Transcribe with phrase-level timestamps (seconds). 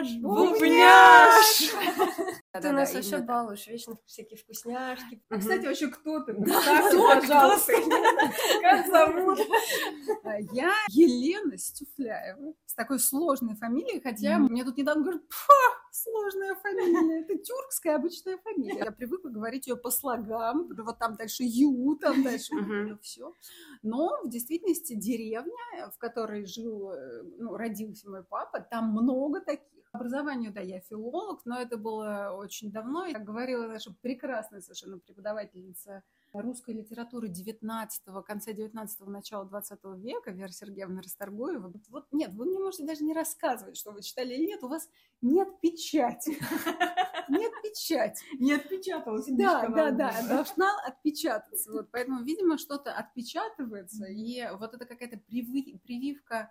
[0.00, 1.72] наш бубняш!
[2.52, 5.22] Ты нас вообще балуешь, вечно всякие вкусняшки.
[5.28, 6.34] А, кстати, вообще кто ты?
[6.34, 7.72] Кто, пожалуйста.
[8.62, 9.38] Как зовут?
[10.52, 15.52] Я Елена Стюфляева с такой сложной фамилией, хотя мне тут недавно говорят, «Пфа,
[15.90, 18.84] сложная фамилия, это тюркская обычная фамилия.
[18.84, 22.52] Я привыкла говорить ее по слогам, вот там дальше Ю, там дальше
[23.02, 23.34] все.
[23.82, 29.66] Но в действительности деревня, в которой жил, э, ну, родился мой папа, там много таких.
[29.96, 33.06] Образованию, да, я филолог, но это было очень давно.
[33.06, 40.30] И, как говорила наша прекрасная совершенно преподавательница русской литературы 19 конца 19-го, начала 20 века,
[40.30, 41.72] Вера Сергеевна Расторгуева.
[41.88, 44.88] Вот, нет, вы мне можете даже не рассказывать, что вы читали или нет, у вас
[45.22, 46.38] нет печати.
[47.28, 48.24] Нет печати.
[48.38, 51.72] Не отпечаталась Да, да, да, должна отпечататься.
[51.72, 56.50] Вот, поэтому, видимо, что-то отпечатывается, и вот это какая-то прививка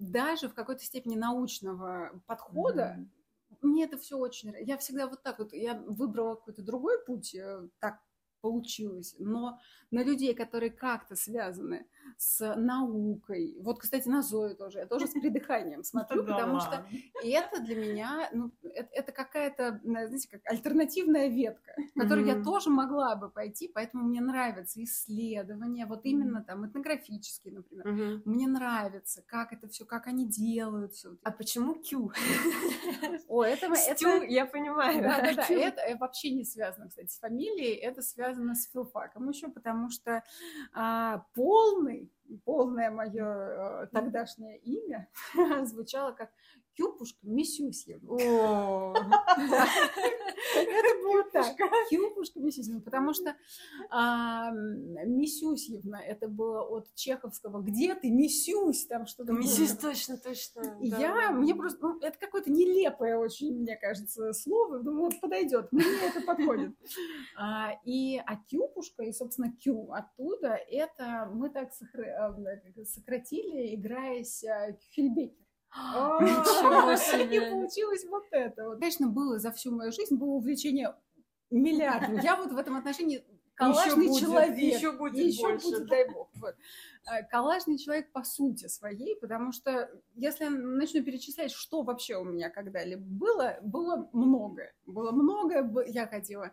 [0.00, 2.96] даже в какой-то степени научного подхода.
[2.96, 3.10] Мгм.
[3.62, 4.54] Мне это все очень...
[4.60, 8.00] Я всегда вот так вот, я выбрала какой-то другой путь, э, так
[8.40, 14.86] получилось, но на людей, которые как-то связаны с наукой, вот, кстати, на Зою тоже, я
[14.86, 16.84] тоже с придыханием смотрю, потому что
[17.22, 22.42] это для меня, ну, это, это какая-то, на- знаете, как альтернативная ветка, в которую я
[22.42, 27.86] тоже могла бы пойти, поэтому мне нравятся исследования, вот именно там этнографические, например.
[28.24, 31.16] Мне нравится, как это все, как они делают все.
[31.22, 32.12] А почему Q?
[33.28, 35.02] О, это, Стю, это, я понимаю.
[35.04, 40.22] это э, вообще не связано, кстати, с фамилией, это связано с филфаком еще, потому что
[40.72, 41.99] а, полный,
[42.38, 45.08] полное мое тогдашнее имя.
[45.64, 46.30] Звучало как
[46.80, 48.10] Кюпушка Мисюсьевна.
[48.10, 48.94] О,
[50.56, 51.54] Это было так.
[51.90, 53.36] Кюпушка Мисюсьевна, потому что
[55.04, 59.32] Мисюсьевна, это было от чеховского «Где ты, Мисюсь?» Там что-то.
[59.32, 60.78] Миссис, точно, точно.
[60.80, 64.78] Я, мне просто, ну, это какое-то нелепое очень, мне кажется, слово.
[64.78, 66.74] Думаю, вот подойдет, мне это подходит.
[67.36, 71.70] А, и а Кюпушка, и, собственно, Кю оттуда, это мы так
[72.84, 74.72] сократили, играясь а,
[75.70, 76.20] Кюхельбекер.
[76.22, 77.50] Ничего И себе.
[77.50, 78.68] получилось вот это.
[78.68, 78.78] Вот.
[78.80, 80.94] Конечно, было за всю мою жизнь, было увлечение
[81.50, 82.18] миллиардом.
[82.18, 84.56] Я вот в этом отношении коллажный будет, человек.
[84.58, 85.66] еще будет И еще больше.
[85.66, 86.28] будет, дай бог.
[86.34, 86.54] Вот.
[87.06, 92.24] А, Коллажный человек по сути своей, потому что если я начну перечислять, что вообще у
[92.24, 94.72] меня когда-либо было, было многое.
[94.86, 96.50] Было многое, я ходила,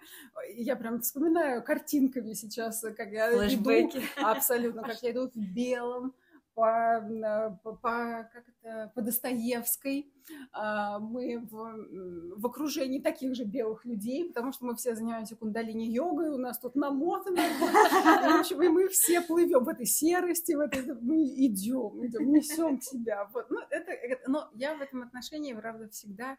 [0.56, 4.02] я прям вспоминаю картинками сейчас, как я иду, Флэшбэки.
[4.22, 6.14] абсолютно, как я иду в белом,
[6.58, 6.66] по,
[7.04, 10.12] м, по, по- как это, по Достоевской.
[10.52, 16.30] А, Мы в, в окружении таких же белых людей, потому что мы все занимаемся кундалини-йогой,
[16.32, 17.38] у нас тут намотано.
[17.44, 22.82] В общем, и мы все плывем в этой серости, в этой, мы идем, идем, несем
[22.82, 23.30] себя.
[23.34, 23.46] Вот.
[23.52, 23.92] Ну, это-
[24.28, 26.38] но я в этом отношении, правда, всегда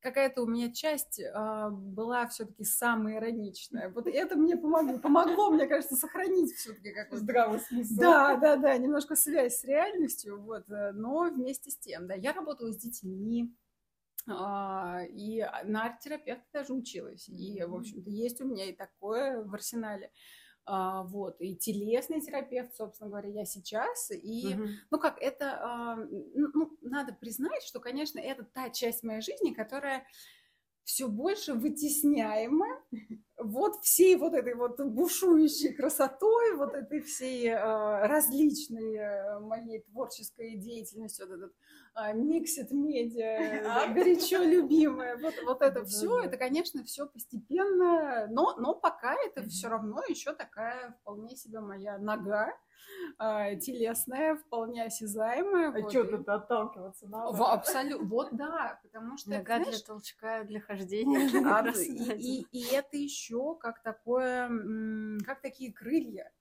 [0.00, 3.90] какая-то у меня часть а, была все-таки самая ироничная.
[3.90, 7.94] Вот это мне помогло, помогло, мне кажется, сохранить все-таки какой-то Здравый смысл.
[7.98, 12.32] да, да, да, немножко связь с реальностью, вот, э, но вместе с тем, да, я
[12.32, 13.54] работала с детьми,
[14.26, 19.54] а, и на арт-терапевта даже училась, и, в общем-то, есть у меня и такое в
[19.54, 20.10] арсенале,
[20.70, 24.80] А, вот, и телесный терапевт, собственно говоря, я сейчас, и, Мгм.
[24.90, 30.06] ну, как, это, а, ну, надо признать, что, конечно, это та часть моей жизни, которая
[30.84, 32.66] все больше вытесняема
[33.38, 40.56] вот всей вот этой вот бушующей красотой, вот этой всей э, различной э, моей творческой
[40.56, 41.52] деятельностью, вот этот
[41.96, 48.74] э, миксит медиа, горячо любимое, вот, вот это все, это, конечно, все постепенно, но, но
[48.74, 52.52] пока это все равно еще такая вполне себе моя нога
[53.18, 55.68] э, телесная, вполне осязаемая.
[55.68, 57.44] А вот, что и- тут отталкиваться надо?
[57.52, 61.18] Абсолютно, вот да, потому что, Нога для знаешь, толчка, для хождения.
[61.58, 64.48] а, Раз и, и- и это еще как такое,
[65.24, 66.32] как такие крылья.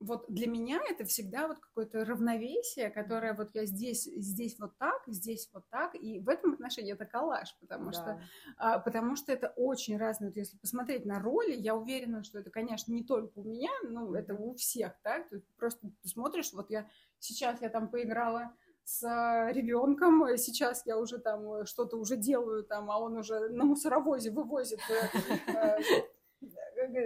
[0.00, 5.02] Вот для меня это всегда вот какое-то равновесие, которое вот я здесь, здесь вот так,
[5.06, 8.20] здесь вот так, и в этом отношении это коллаж, потому что Да.
[8.56, 10.28] а, потому что это очень разное.
[10.30, 14.14] Вот если посмотреть на роли, я уверена, что это, конечно, не только у меня, ну,
[14.14, 15.28] это у всех, так?
[15.28, 16.88] Ты просто ты смотришь, вот я
[17.18, 18.54] сейчас я там поиграла
[18.84, 19.02] с
[19.52, 24.30] ребенком, сейчас я уже там э, что-то уже делаю там, а он уже на мусоровозе
[24.30, 24.80] вывозит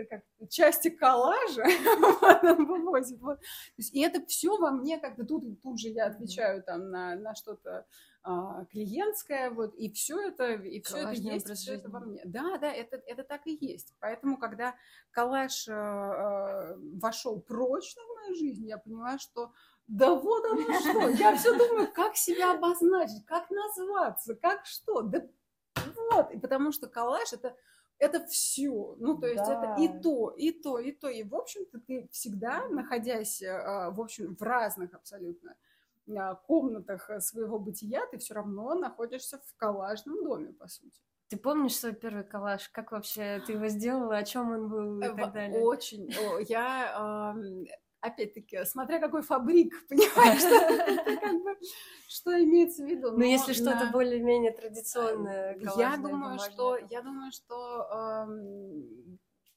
[0.08, 1.64] как, части коллажа,
[2.58, 3.20] вывозит.
[3.20, 3.38] Вот.
[3.76, 7.86] И это все во мне как-то тут, тут же я отвечаю там на, на что-то
[8.22, 12.22] а, клиентское, вот, и все это, и все это есть, все это во мне.
[12.24, 13.94] Да, да, это, это так и есть.
[14.00, 14.74] Поэтому, когда
[15.10, 19.52] коллаж э, э, вошел прочно в мою жизнь, я поняла, что
[19.86, 21.08] да вот оно что.
[21.10, 25.02] Я все думаю, как себя обозначить, как назваться, как что.
[25.02, 25.28] Да
[26.10, 26.30] вот.
[26.30, 27.54] И потому что коллаж это
[27.98, 28.96] это все.
[28.98, 29.76] Ну, то есть да.
[29.76, 31.08] это и то, и то, и то.
[31.08, 35.56] И, в общем-то, ты всегда, находясь, а, в общем, в разных абсолютно
[36.16, 41.00] а, комнатах своего бытия, ты все равно находишься в коллажном доме, по сути.
[41.28, 42.68] Ты помнишь свой первый коллаж?
[42.68, 44.18] Как вообще ты его сделала?
[44.18, 45.62] О чем он был и так далее?
[45.62, 46.12] Очень.
[46.48, 47.34] Я
[48.04, 50.42] опять-таки, смотря какой фабрик, понимаешь,
[52.08, 53.12] что имеется в виду.
[53.12, 55.58] Ну, если что-то более-менее традиционное.
[55.76, 58.26] Я думаю, что, я думаю, что,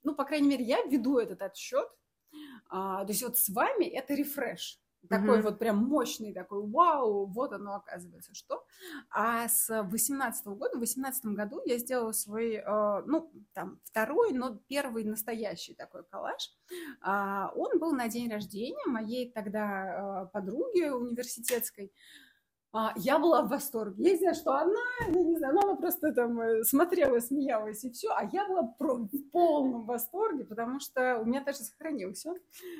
[0.03, 1.89] ну, по крайней мере, я веду этот отсчет.
[2.69, 7.53] А, то есть вот с вами это рефреш такой вот прям мощный такой, вау, вот
[7.53, 8.65] оно оказывается что.
[9.09, 14.59] А с 18 года, в 18 году я сделала свой, э, ну, там, второй, но
[14.67, 16.51] первый настоящий такой коллаж.
[17.01, 21.91] А, он был на день рождения моей тогда э, подруги университетской.
[22.79, 24.11] А, я была в восторге.
[24.11, 27.89] Я знаю, что она, я не знаю, ну, она просто там э, смотрела, смеялась и
[27.89, 32.35] все, а я была в полном восторге, потому что у меня даже сохранился,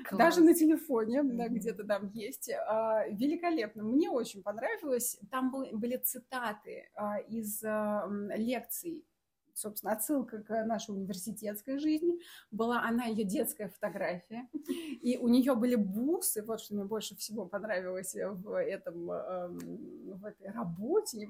[0.08, 0.20] Класс.
[0.20, 1.36] даже на телефоне, mm-hmm.
[1.36, 3.82] да, где-то там есть, а, великолепно.
[3.82, 5.20] Мне очень понравилось.
[5.32, 9.04] Там был, были цитаты а, из а, лекций
[9.58, 12.20] собственно, отсылка к нашей университетской жизни.
[12.52, 14.48] Была она ее детская фотография.
[15.02, 16.44] И у нее были бусы.
[16.44, 19.58] Вот что мне больше всего понравилось в этом, эм,
[20.20, 21.28] в этой работе.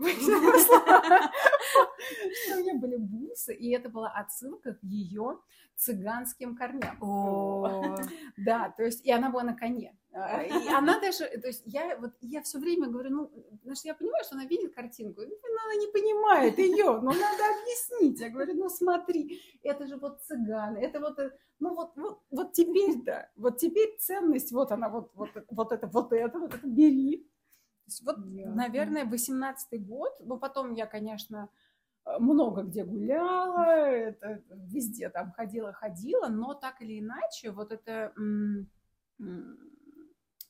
[2.47, 3.53] Не у нее были бусы.
[3.53, 5.39] И это была отсылка к ее
[5.75, 6.97] цыганским корням.
[8.37, 9.95] Да, то есть, и она была на коне.
[10.19, 13.87] А, и она даже, то есть я вот я все время говорю, ну, потому что
[13.87, 18.19] я понимаю, что она видит картинку, но она не понимает ее, но надо объяснить.
[18.19, 21.19] Я говорю, ну смотри, это же вот цыганы, это вот,
[21.59, 25.85] ну вот, вот, вот теперь да, вот теперь ценность, вот она, вот, вот, вот это,
[25.85, 27.17] вот это, вот это бери.
[27.17, 28.49] То есть вот, yeah.
[28.49, 31.49] наверное, 18-й год, но потом я, конечно,
[32.19, 38.13] много где гуляла, это, везде там ходила, ходила, но так или иначе, вот это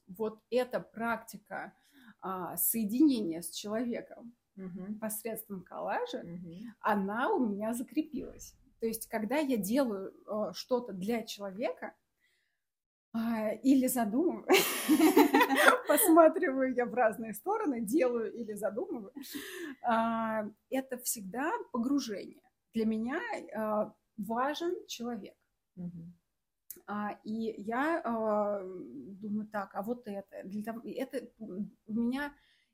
[0.08, 1.74] вот эта практика
[2.22, 4.96] а, соединения с человеком угу.
[5.00, 6.54] посредством коллажа, угу.
[6.80, 8.56] она у меня закрепилась.
[8.80, 11.94] То есть, когда я делаю а, что-то для человека,
[13.14, 14.46] а, или задумываю,
[15.88, 19.12] посматриваю я в разные стороны, делаю или задумываю,
[19.84, 22.42] а, это всегда погружение.
[22.74, 23.20] Для меня
[23.56, 25.36] а, важен человек.
[25.78, 25.82] А,
[27.24, 32.34] и я а, думаю, так, а вот это, для того, это у меня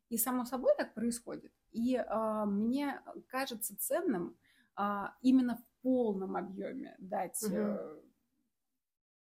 [0.09, 1.51] и само собой так происходит.
[1.71, 4.37] И а, мне кажется ценным
[4.75, 8.03] а, именно в полном объеме дать угу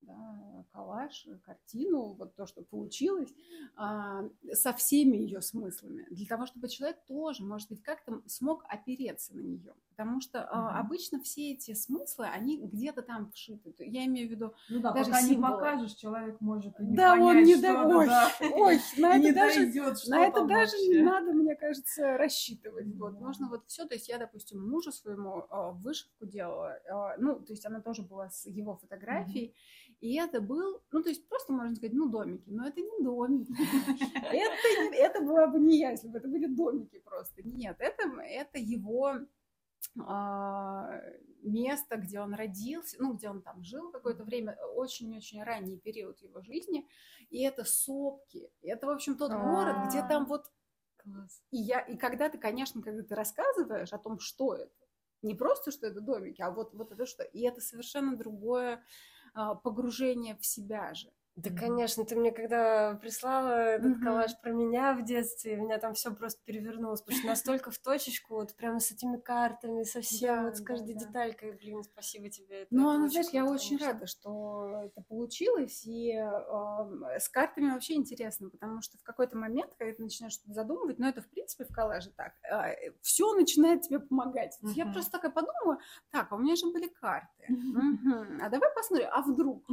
[0.08, 3.32] да, коллаж, картину, вот то, что получилось,
[3.76, 9.36] а, со всеми ее смыслами, для того, чтобы человек тоже, может быть, как-то смог опереться
[9.36, 9.75] на нее.
[9.98, 10.78] Потому что mm-hmm.
[10.78, 13.74] обычно все эти смыслы, они где-то там вшиты.
[13.78, 15.52] Я имею в виду ну да, даже пока символы.
[15.52, 17.96] не покажешь, человек может и не да, понять, он не что до...
[17.96, 18.32] ой, да.
[18.52, 22.86] ой, на это даже, дойдет, на это даже не надо, мне кажется, рассчитывать.
[22.94, 23.86] Вот, нужно вот все.
[23.86, 28.02] То есть я, допустим, мужу своему э, вышивку делала, э, ну, то есть она тоже
[28.02, 29.48] была с его фотографией.
[29.48, 29.94] Mm-hmm.
[30.00, 32.48] И это был, ну, то есть просто можно сказать, ну, домики.
[32.50, 33.52] Но это не домики.
[34.30, 37.42] Это, это была бы не я, если бы это были домики просто.
[37.42, 39.14] Нет, это, это его
[41.42, 46.42] место, где он родился, ну, где он там жил какое-то время, очень-очень ранний период его
[46.42, 46.87] жизни,
[47.30, 50.47] и это сопки, это, в общем, тот город, где там вот...
[51.50, 54.75] И, я, и когда ты, конечно, когда ты рассказываешь о том, что это,
[55.23, 58.85] не просто, что это домики, а вот, вот это что, и это совершенно другое
[59.35, 61.11] а, погружение в себя же.
[61.38, 64.02] Да, конечно, ты мне когда прислала этот mm-hmm.
[64.02, 68.35] коллаж про меня в детстве, меня там все просто перевернулось, потому что настолько в точечку,
[68.35, 72.28] вот прямо с этими картами, со всем, да, вот с каждой да, деталькой, блин, спасибо
[72.28, 72.62] тебе.
[72.62, 77.95] Это, ну, это знаешь, я очень рада, что это получилось, и э, с картами вообще
[77.95, 81.64] интересно, потому что в какой-то момент, когда ты начинаешь что-то задумывать, ну, это в принципе
[81.64, 84.59] в коллаже так, э, все начинает тебе помогать.
[84.61, 84.73] Mm-hmm.
[84.75, 85.78] Я просто такая подумала,
[86.11, 88.40] так, а у меня же были карты, mm-hmm.
[88.42, 89.64] а давай посмотрим, а вдруг?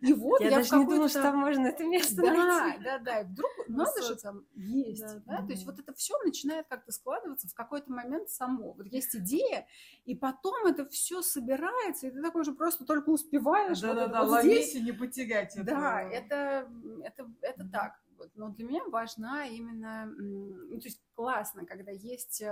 [0.00, 2.84] И вот я, я не думала, что там можно это место да, найти.
[2.84, 5.34] Да, да, и вдруг надо же там есть, да, да?
[5.34, 5.46] Mm-hmm.
[5.46, 8.72] то есть вот это все начинает как-то складываться в какой-то момент само.
[8.72, 9.66] Вот есть идея,
[10.04, 13.80] и потом это все собирается, и ты такой же просто только успеваешь.
[13.80, 14.74] Да, вот да, да, вот ловить здесь.
[14.76, 15.64] и не потерять это.
[15.64, 16.68] Да, это,
[17.02, 18.02] это, это так.
[18.34, 22.46] Но для меня важна именно, ну, то есть классно, когда есть э,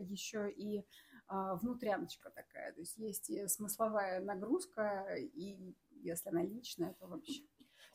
[0.00, 0.84] еще и э,
[1.28, 7.42] внутряночка такая, то есть есть и смысловая нагрузка, и если она личная, то вообще.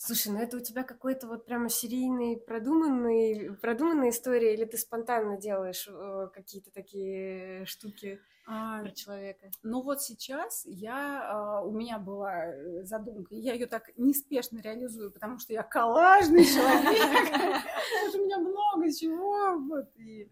[0.03, 5.37] Слушай, ну это у тебя какой-то вот прямо серийный, продуманный, продуманная история, или ты спонтанно
[5.37, 9.51] делаешь э, какие-то такие штуки а, про человека?
[9.61, 15.11] Ну вот сейчас я, э, у меня была э, задумка, я ее так неспешно реализую,
[15.11, 17.63] потому что я коллажный человек,
[18.15, 20.31] у меня много чего, вот, и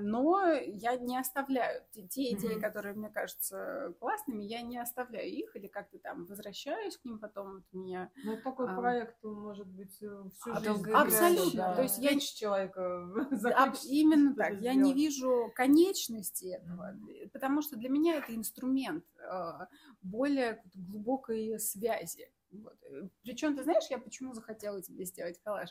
[0.00, 2.60] но я не оставляю те, те идеи, mm-hmm.
[2.60, 7.54] которые мне кажутся классными, я не оставляю их или как-то там возвращаюсь к ним потом.
[7.54, 10.90] Вот меня, ну, такой а, проект может быть э, всю а жизнь.
[10.92, 11.60] Абсолютно.
[11.60, 11.74] Да.
[11.74, 13.08] То есть я человека
[13.54, 14.60] а, Именно так.
[14.60, 17.30] Я не вижу конечности этого, mm-hmm.
[17.32, 19.68] потому что для меня это инструмент а,
[20.02, 22.30] более глубокой связи.
[22.50, 22.76] Вот.
[22.82, 25.70] Э, Причем, ты знаешь, я почему захотела тебе сделать коллаж?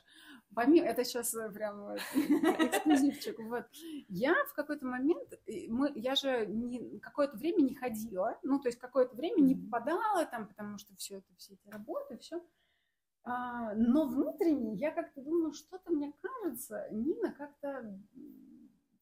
[0.53, 3.39] Помимо, это сейчас э, прям эксклюзивчик.
[3.39, 3.65] Вот.
[4.07, 5.33] Я в какой-то момент,
[5.67, 10.25] мы, я же не, какое-то время не ходила, ну, то есть какое-то время не попадала
[10.25, 12.41] там, потому что все это, все эти работы, все.
[13.23, 17.99] А, но внутренне я как-то думаю, что-то мне кажется, Нина как-то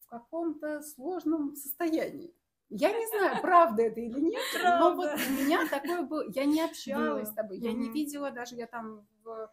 [0.00, 2.34] в каком-то сложном состоянии.
[2.70, 4.78] Я не знаю, правда это или нет, правда.
[4.78, 6.24] но вот у меня такое было.
[6.34, 7.32] Я не общалась да.
[7.32, 7.74] с тобой, я mm-hmm.
[7.74, 9.50] не видела даже, я там в,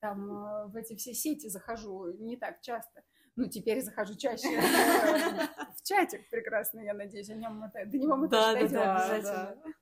[0.00, 3.04] там э, в эти все сети захожу не так часто.
[3.36, 4.48] Ну, теперь захожу чаще
[5.76, 9.14] в чатик прекрасно, я надеюсь, о нем мы, до него мы да, тоже да, да,
[9.14, 9.74] обязательно.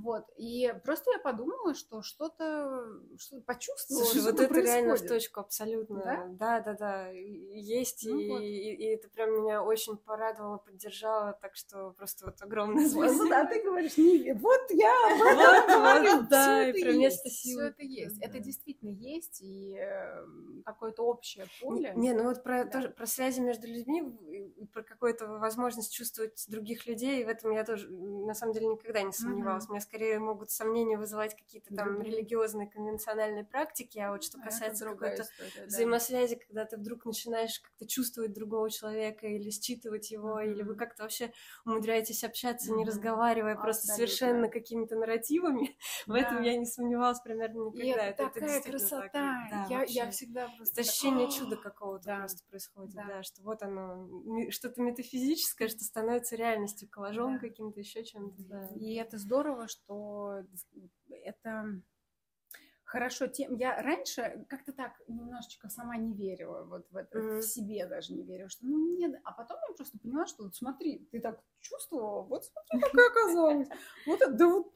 [0.00, 2.86] Вот, и просто я подумала, что что-то
[3.18, 4.04] что почувствовала.
[4.04, 4.66] Слушай, вот это происходит.
[4.66, 6.02] реально в точку абсолютно.
[6.02, 7.08] Да, да, да, да.
[7.10, 8.40] есть, ну, и, вот.
[8.40, 13.24] и, и это прям меня очень порадовало, поддержало, так что просто вот огромное спасибо.
[13.24, 17.62] Ну да, ты говоришь, не, вот я вот, говорю, да, и про место силы.
[17.62, 21.92] Все это есть, это действительно есть, и эм, какое-то общее поле.
[21.96, 24.02] Не, ну вот про, тоже, про связи между людьми,
[24.72, 29.12] про какую-то возможность чувствовать других людей, в этом я тоже, на самом деле, никогда не
[29.12, 32.04] сомневалась скорее могут сомнения вызывать какие-то там mm-hmm.
[32.04, 36.40] религиозные конвенциональные практики, а вот что а касается какой-то история, взаимосвязи, да.
[36.46, 40.50] когда ты вдруг начинаешь как-то чувствовать другого человека или считывать его, mm-hmm.
[40.50, 41.32] или вы как-то вообще
[41.64, 42.76] умудряетесь общаться, mm-hmm.
[42.76, 43.62] не разговаривая, Абсолютно.
[43.62, 46.12] просто совершенно какими-то нарративами, да.
[46.12, 48.08] в этом я не сомневалась примерно никогда.
[48.08, 49.50] И это, это такая это красота, так.
[49.50, 50.80] Да, я, я всегда просто...
[50.80, 52.18] Это ощущение чуда какого-то да.
[52.18, 53.04] просто происходит, да.
[53.06, 54.08] да, что вот оно,
[54.50, 57.38] что-то метафизическое, что становится реальностью, коллажом да.
[57.40, 58.42] каким-то, еще чем-то.
[58.44, 58.68] Да.
[58.76, 60.42] И это здорово, здорово, что
[61.10, 61.80] это
[62.84, 63.56] хорошо тем.
[63.56, 67.38] Я раньше как-то так немножечко сама не верила вот в это, mm-hmm.
[67.38, 69.20] в себе даже не верила, что ну нет.
[69.24, 73.68] А потом я просто поняла, что вот смотри, ты так чувствовала, вот смотри, какая оказалась.
[74.06, 74.72] Вот да вот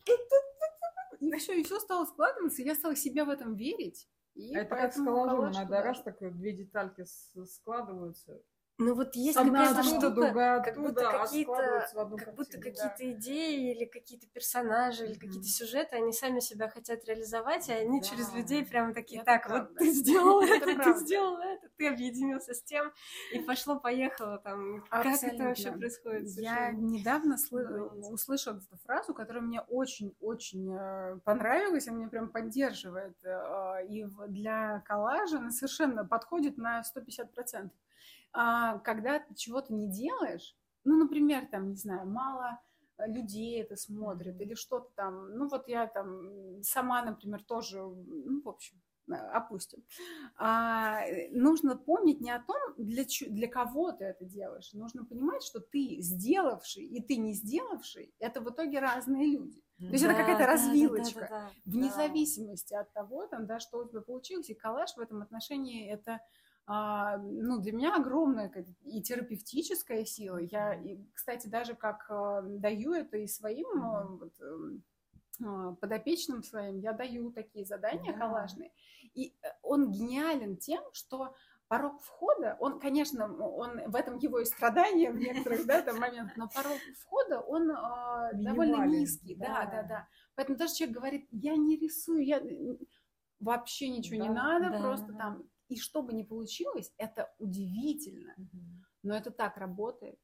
[1.20, 4.08] и все, и все стало складываться, и я стала себя в этом верить.
[4.34, 7.04] И а это как с коллажом, иногда раз так две детальки
[7.46, 8.40] складываются,
[8.78, 14.26] ну вот есть какая-то штука, другая, как будто какие-то, как будто какие-то идеи или какие-то
[14.26, 15.10] персонажи mm-hmm.
[15.10, 18.06] или какие-то сюжеты, они сами себя хотят реализовать, и они да.
[18.06, 19.68] через людей прямо такие, это так, правда.
[19.70, 22.92] вот ты сделал это, это ты сделал это, ты объединился с тем,
[23.32, 24.84] и пошло-поехало там.
[24.90, 25.20] Абсолютно.
[25.20, 26.28] Как это вообще происходит?
[26.36, 33.16] Я недавно сл- услышала эту фразу, которая мне очень-очень э, понравилась, и мне прям поддерживает.
[33.24, 37.85] Э, и для коллажа она совершенно подходит на 150% а,
[38.84, 42.60] когда ты чего-то не делаешь, ну, например, там, не знаю, мало
[42.98, 48.48] людей это смотрят или что-то там, ну, вот я там сама, например, тоже, ну, в
[48.48, 49.84] общем, э, опустим.
[50.36, 51.00] А,
[51.30, 54.72] нужно помнить не о том, для, для кого ты это делаешь.
[54.72, 59.62] Нужно понимать, что ты сделавший и ты не сделавший– это в итоге разные люди.
[59.78, 61.20] То есть да, это какая-то да, развилочка.
[61.20, 61.94] Да, да, да, Вне да.
[61.94, 64.48] зависимости от того, там, да, что у тебя получилось.
[64.48, 66.20] И коллаж в этом отношении– это а,
[66.68, 68.52] ну, для меня огромная
[68.84, 70.38] и терапевтическая сила.
[70.38, 74.18] Я, и, кстати, даже как а, даю это и своим mm-hmm.
[74.18, 74.32] вот,
[75.44, 78.18] а, подопечным своим, я даю такие задания yeah.
[78.18, 78.72] коллажные.
[79.14, 81.34] И э, он гениален тем, что
[81.68, 86.36] порог входа, он, конечно, он в этом его и страдания в некоторых да, там, моментах,
[86.36, 89.36] но порог входа, он э, довольно низкий.
[89.36, 89.46] Да.
[89.46, 90.08] да, да, да.
[90.34, 92.42] Поэтому даже человек говорит, я не рисую, я
[93.38, 95.18] вообще ничего да, не надо, да, просто да.
[95.18, 98.34] там и что бы ни получилось, это удивительно.
[99.02, 100.18] Но это так работает.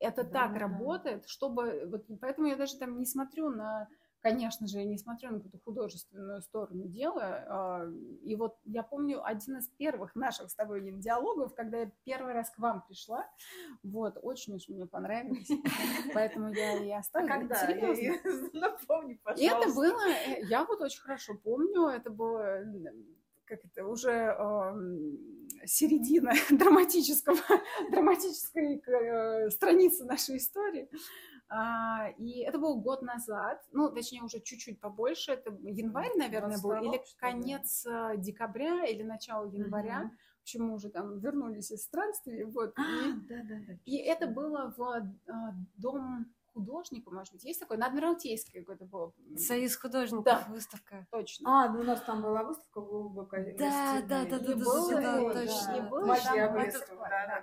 [0.00, 0.60] Это да, так да.
[0.60, 1.84] работает, чтобы...
[1.86, 3.88] Вот, поэтому я даже там не смотрю на...
[4.22, 7.44] Конечно же, я не смотрю на какую-то художественную сторону дела.
[7.48, 7.86] А,
[8.22, 12.50] и вот я помню один из первых наших с тобой диалогов, когда я первый раз
[12.50, 13.26] к вам пришла.
[13.82, 15.48] Вот, очень уж мне понравилось.
[16.14, 17.34] Поэтому я и оставила.
[17.34, 17.66] А когда?
[18.52, 19.44] Напомни, пожалуйста.
[19.44, 20.08] И это было...
[20.08, 21.88] Э, я вот очень хорошо помню.
[21.88, 22.62] Это было
[23.50, 27.40] как это уже э, середина драматического,
[27.90, 30.88] драматической э, страницы нашей истории.
[31.48, 36.80] А, и это был год назад, ну, точнее, уже чуть-чуть побольше, это январь, наверное, был,
[36.80, 40.02] или конец э, декабря, или начало января.
[40.02, 40.10] Угу.
[40.42, 42.72] Почему уже там вернулись из странствий, вот.
[42.78, 43.72] А, и, да, да, да.
[43.84, 49.14] и это было в а, дом художника, может быть, есть такой, на Адмиралтейской какой-то был.
[49.36, 50.46] Союз художников, да.
[50.48, 51.06] выставка.
[51.10, 51.64] Точно.
[51.64, 53.56] А, ну у нас там была выставка глубокая.
[53.56, 55.72] Да, да, да, да, было, да, да, точно.
[55.72, 57.42] Не было, Магия там, это, да,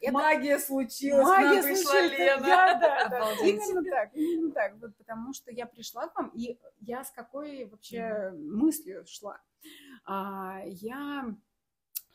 [0.00, 0.12] Это...
[0.12, 2.46] Магия случилась, Магия пришла случилась, Лена.
[2.46, 3.32] Да, да, да.
[3.46, 4.76] Именно так, именно так.
[4.80, 9.40] Вот потому что я пришла к вам, и я с какой вообще мыслью шла?
[10.04, 11.34] А, я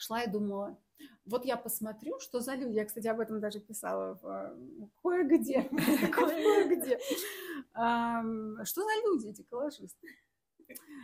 [0.01, 0.77] шла и думала,
[1.25, 2.75] вот я посмотрю, что за люди.
[2.75, 5.63] Я, кстати, об этом даже писала в, э, кое-где.
[6.13, 6.99] Кое-где.
[7.73, 10.07] Что за люди эти коллажисты?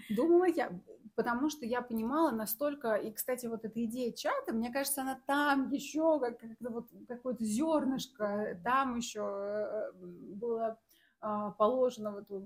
[0.10, 0.72] Думала я,
[1.16, 5.70] потому что я понимала настолько, и, кстати, вот эта идея чата, мне кажется, она там
[5.72, 10.80] еще как, как вот какое-то зернышко, там еще э, было
[11.20, 12.39] а, положено в эту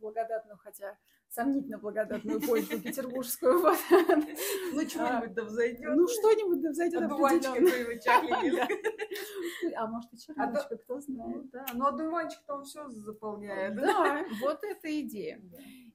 [0.00, 3.60] благодатную, хотя сомнительно благодатную почву петербургскую.
[4.72, 5.94] Ну, что-нибудь да взойдет.
[5.94, 8.68] Ну, что-нибудь да взойдет определенно.
[9.76, 11.50] А может, и черничка, кто знает.
[11.50, 13.76] Да, но одуванчик-то он все заполняет.
[13.76, 15.40] Да, вот эта идея.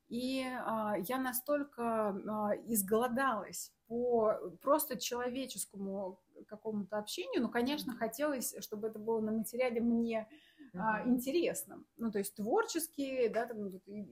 [0.09, 7.41] И а, я настолько а, изголодалась по просто человеческому какому-то общению.
[7.41, 10.27] Ну, конечно, хотелось, чтобы это было на материале мне
[10.73, 11.85] а, интересным.
[11.97, 13.67] Ну, то есть творческие, да, там,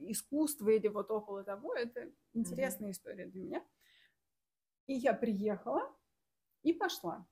[0.10, 2.92] искусство или вот около того, это интересная mm-hmm.
[2.92, 3.66] история для меня.
[4.88, 5.82] И я приехала
[6.64, 7.28] и пошла.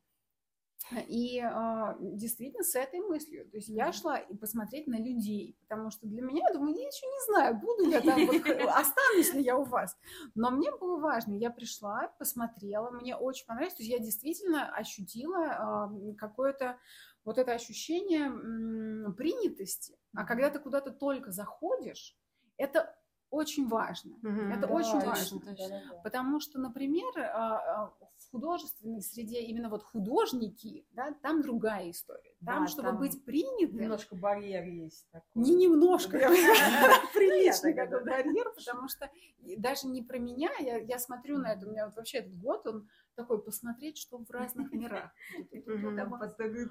[1.08, 3.50] И а, действительно с этой мыслью.
[3.50, 6.88] То есть я шла и посмотреть на людей, потому что для меня, я думаю, я
[6.88, 8.36] еще не знаю, буду я там, вот,
[8.76, 9.96] останусь ли я у вас.
[10.36, 13.76] Но мне было важно, я пришла, посмотрела, мне очень понравилось.
[13.76, 16.80] То есть я действительно ощутила а, какое-то
[17.24, 19.98] вот это ощущение м, принятости.
[20.16, 22.18] А когда ты куда-то только заходишь,
[22.58, 22.96] это
[23.32, 24.16] очень важно.
[24.24, 24.52] Mm-hmm.
[24.52, 25.40] Это да, очень важно.
[25.40, 25.82] Точно.
[26.04, 32.36] Потому что, например, а, а, в художественной среде именно вот художники, да, там другая история.
[32.46, 33.80] Там, да, чтобы там быть принятым...
[33.80, 35.28] Немножко барьер есть такой.
[35.36, 36.18] Не немножко,
[37.14, 39.10] приличный какой барьер, потому что
[39.58, 42.88] даже не про меня, я смотрю на это, у меня вот вообще этот год, он
[43.20, 45.12] такой посмотреть, что в разных мирах.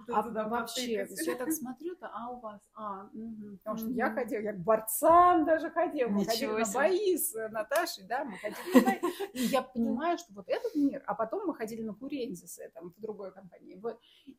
[0.08, 3.10] А вообще, я так смотрю-то, а у вас, а,
[3.58, 8.04] потому что я ходила, я к борцам даже ходила, мы ходили на бои с Наташей,
[8.04, 8.98] да, мы ходили на бои,
[9.34, 13.00] и я понимаю, что вот этот мир, а потом мы ходили на Курензис, там, в
[13.00, 13.80] другой компании,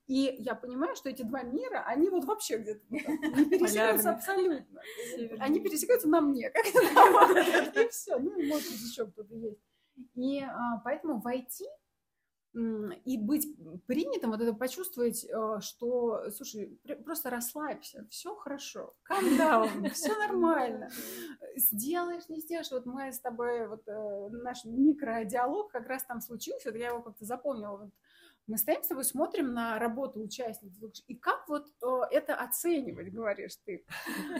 [0.08, 3.00] и я понимаю, что эти два мира, они вот вообще где-то не
[3.50, 4.82] пересекаются абсолютно,
[5.40, 9.60] они пересекаются на мне, как и все, ну, может быть, еще кто-то есть.
[10.16, 11.68] И а, поэтому войти
[12.54, 13.48] и быть
[13.86, 20.90] принятым, вот это почувствовать, э, что, слушай, просто расслабься, все хорошо, calm все нормально,
[21.56, 22.72] сделаешь, не сделаешь.
[22.72, 27.24] Вот мы с тобой, вот э, наш микродиалог как раз там случился, я его как-то
[27.24, 27.78] запомнила.
[27.78, 27.92] Вот
[28.48, 33.58] мы стоим с тобой, смотрим на работу участников, и как вот э, это оценивать, говоришь
[33.64, 33.86] ты,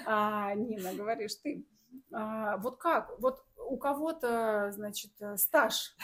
[0.08, 1.64] а, Нина, говоришь ты.
[2.12, 3.20] А, вот как?
[3.20, 5.96] Вот у кого-то, значит, стаж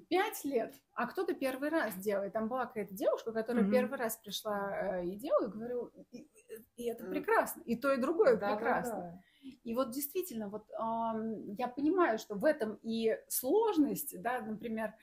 [0.00, 2.32] пять лет, а кто-то первый раз делает.
[2.32, 3.70] Там была какая-то девушка, которая mm-hmm.
[3.70, 6.28] первый раз пришла э, и делала, и говорю, и,
[6.76, 7.10] и это mm-hmm.
[7.10, 8.94] прекрасно, и то, и другое да, прекрасно.
[8.94, 9.22] Да, да.
[9.64, 14.94] И вот действительно, вот э, я понимаю, что в этом и сложность, да, например,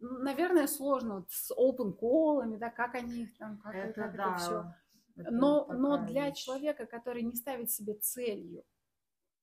[0.00, 4.22] наверное, сложно вот с open call'ами, да, как они там, как это, как да.
[4.24, 4.74] это все.
[5.30, 6.38] Но, но для вещь.
[6.38, 8.64] человека, который не ставит себе целью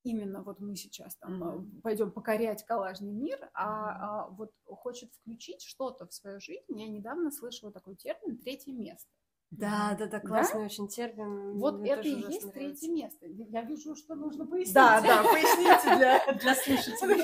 [0.08, 1.82] именно вот мы сейчас там mm-hmm.
[1.82, 6.64] пойдем покорять коллажный мир, а, а вот хочет включить что-то в свою жизнь.
[6.70, 9.10] Я недавно слышала такой термин «третье место».
[9.50, 10.66] Да, да, да, классный да?
[10.66, 11.58] очень термин.
[11.58, 12.50] Вот Мне это и есть нравится.
[12.50, 13.26] третье место.
[13.28, 14.74] Я вижу, что нужно пояснить.
[14.74, 17.24] Да, да, поясните для, для слушателей.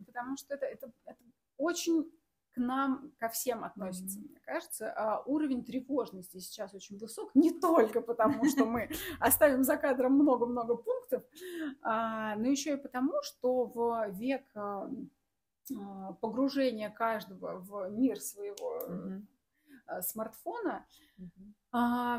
[0.06, 0.92] Потому что это
[1.56, 2.10] очень
[2.56, 4.30] к нам, ко всем относится, mm-hmm.
[4.30, 4.90] мне кажется.
[4.90, 8.88] А уровень тревожности сейчас очень высок, не только потому, что мы
[9.20, 11.22] оставим за кадром много-много пунктов,
[11.82, 14.90] а, но еще и потому, что в век а,
[15.76, 20.00] а погружения каждого в мир своего mm-hmm.
[20.00, 20.86] смартфона
[21.18, 21.52] mm-hmm.
[21.72, 22.18] А,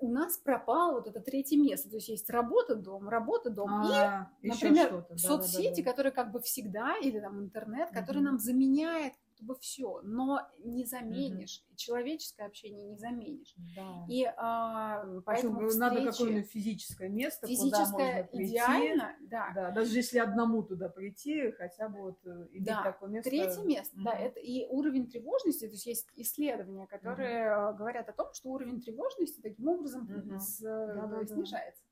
[0.00, 1.88] у нас пропало вот это третье место.
[1.88, 3.70] То есть есть работа, дом, работа, дом.
[3.70, 5.90] А, и, например, да, соцсети, да, да, да.
[5.90, 10.84] которые как бы всегда, или там интернет, который нам заменяет будто бы все, но не
[10.84, 11.64] заменишь.
[11.68, 11.76] Угу.
[11.76, 13.54] Человеческое общение не заменишь.
[13.76, 14.04] Да.
[14.08, 18.52] И а, поэтому Причем, надо какое-нибудь физическое место, физическое куда можно прийти.
[18.52, 19.52] идеально, да.
[19.54, 19.70] да.
[19.70, 22.82] Даже если одному туда прийти, хотя бы вот э, иметь да.
[22.82, 23.30] такое место.
[23.30, 24.04] Третье место, угу.
[24.04, 25.66] да, это и уровень тревожности.
[25.66, 27.78] То есть есть исследования, которые угу.
[27.78, 30.38] говорят о том, что уровень тревожности таким образом угу.
[30.38, 31.85] с, да, да, снижается.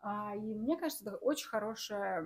[0.00, 2.24] А, и мне кажется, это очень хорошая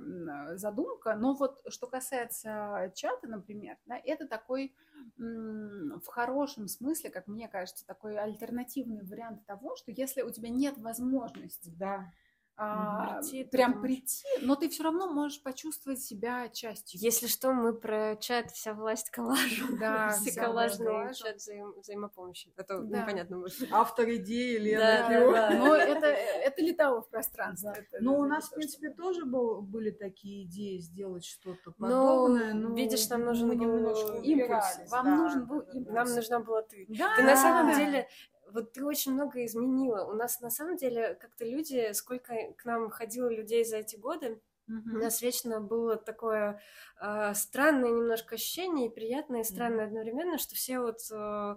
[0.56, 1.14] задумка.
[1.14, 4.74] Но вот что касается чата, например, да, это такой
[5.16, 10.78] в хорошем смысле, как мне кажется, такой альтернативный вариант того, что если у тебя нет
[10.78, 12.12] возможности да
[12.62, 17.00] а, прийти, прям прийти, но ты все равно можешь почувствовать себя частью.
[17.00, 19.66] Если что, мы про чат «Вся власть коллажу».
[19.82, 22.52] Да, все коллажный чат взаим, взаимопомощи.
[22.56, 23.02] Это да.
[23.02, 23.68] непонятно может.
[23.72, 24.80] Автор идеи Лена.
[24.80, 25.58] Да, да, да.
[25.58, 27.74] Но это, это летало в пространство.
[27.74, 27.98] Да.
[28.00, 32.54] но у нас, в принципе, тоже был, были такие идеи сделать что-то подобное.
[32.54, 34.90] Но, но видишь, нам нужен был импульс.
[34.90, 35.94] Вам да, нужен был импульс.
[35.94, 36.86] Нам нужна была ты.
[36.88, 38.08] Да, ты на самом деле
[38.52, 40.04] вот ты очень много изменила.
[40.04, 44.40] У нас на самом деле как-то люди, сколько к нам ходило людей за эти годы,
[44.70, 44.94] Uh-huh.
[44.94, 46.60] У нас вечно было такое
[47.00, 49.88] э, странное немножко ощущение, и приятное, и странное uh-huh.
[49.88, 51.56] одновременно, что все вот э,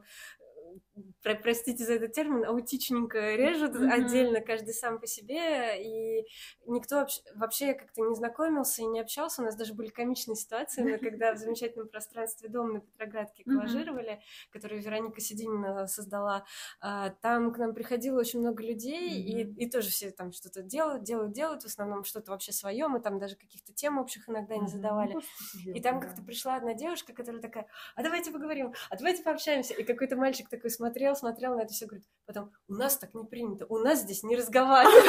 [1.21, 3.89] про, простите за этот термин, аутичненько режут mm-hmm.
[3.89, 6.25] отдельно, каждый сам по себе, и
[6.67, 9.41] никто вообще, вообще как-то не знакомился и не общался.
[9.41, 14.12] У нас даже были комичные ситуации, но когда в замечательном пространстве дома на Петроградке коллажировали,
[14.13, 14.51] mm-hmm.
[14.51, 16.45] который Вероника Сидинина создала,
[16.79, 19.58] а, там к нам приходило очень много людей, mm-hmm.
[19.58, 23.01] и, и тоже все там что-то делают, делают, делают, в основном что-то вообще свое, мы
[23.01, 25.15] там даже каких-то тем общих иногда не задавали.
[25.15, 25.73] Mm-hmm.
[25.73, 29.84] И там как-то пришла одна девушка, которая такая, а давайте поговорим, а давайте пообщаемся, и
[29.84, 33.65] какой-то мальчик такой смотрел, смотрел на это все, говорит, потом, у нас так не принято,
[33.69, 35.04] у нас здесь не разговаривают.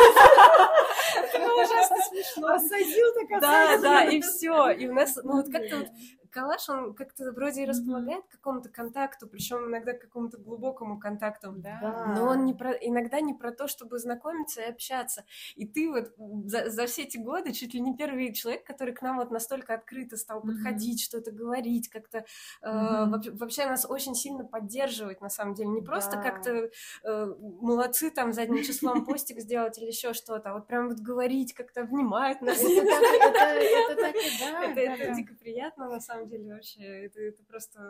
[1.16, 2.48] Это ужасно смешно.
[2.48, 4.70] Осадил так Да, да, и все.
[4.70, 5.88] И у нас, ну вот как-то вот
[6.36, 11.52] коллаж, он как-то вроде и располагает к какому-то контакту, причем иногда к какому-то глубокому контакту.
[11.56, 12.12] Да.
[12.14, 15.24] Но он не про, иногда не про то, чтобы знакомиться и общаться.
[15.54, 16.12] И ты вот
[16.44, 19.74] за, за все эти годы чуть ли не первый человек, который к нам вот настолько
[19.74, 20.48] открыто стал mm-hmm.
[20.48, 22.26] подходить, что-то говорить, как-то
[22.62, 23.28] mm-hmm.
[23.28, 25.70] э, вообще нас очень сильно поддерживать, на самом деле.
[25.70, 26.22] Не просто да.
[26.22, 26.70] как-то
[27.04, 31.54] э, молодцы там задним числом постик сделать или еще что-то, а вот прям вот говорить,
[31.54, 32.60] как-то внимать нас.
[32.60, 34.64] Это так и да.
[34.64, 37.80] Это дико приятно, на самом деле вообще это, это просто...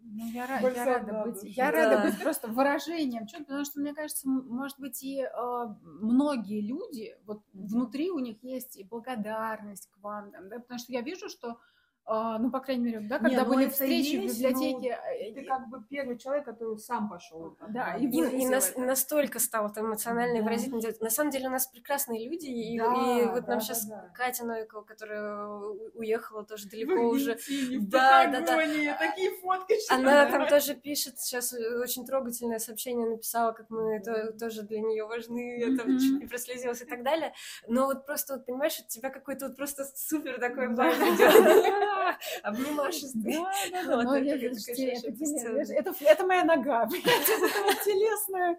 [0.00, 1.78] Ну, я, я рада быть, я да.
[1.78, 7.16] рада быть просто выражением чего потому что, мне кажется, может быть, и э, многие люди,
[7.24, 11.28] вот внутри у них есть и благодарность к вам, там, да, потому что я вижу,
[11.28, 11.58] что
[12.06, 14.98] ну, по крайней мере, да, когда не, ну, были встречи есть, в библиотеке.
[15.28, 17.56] Ну, ты как бы первый человек, который сам пошел.
[17.68, 21.00] Да, и, и, и нас, настолько стало там эмоционально и выразительно делать.
[21.00, 23.86] На самом деле у нас прекрасные люди, и, да, и вот да, нам да, сейчас
[23.86, 24.10] да.
[24.14, 25.46] Катя Новикова, которая
[25.94, 27.38] уехала тоже далеко Вы уже.
[27.82, 28.56] Да, да, да.
[28.98, 29.74] Такие фотки.
[29.92, 35.06] Она там тоже пишет сейчас очень трогательное сообщение написала, как мы то, тоже для нее
[35.06, 37.32] важны, я там чуть не прослезилась и так далее.
[37.68, 41.91] Но вот просто вот понимаешь, от тебя какой-то вот просто супер такой байк идет.
[42.42, 43.12] обнимашись.
[43.14, 44.02] Да, да, да.
[44.02, 46.86] Но это, это моя нога,
[47.84, 48.56] телесная.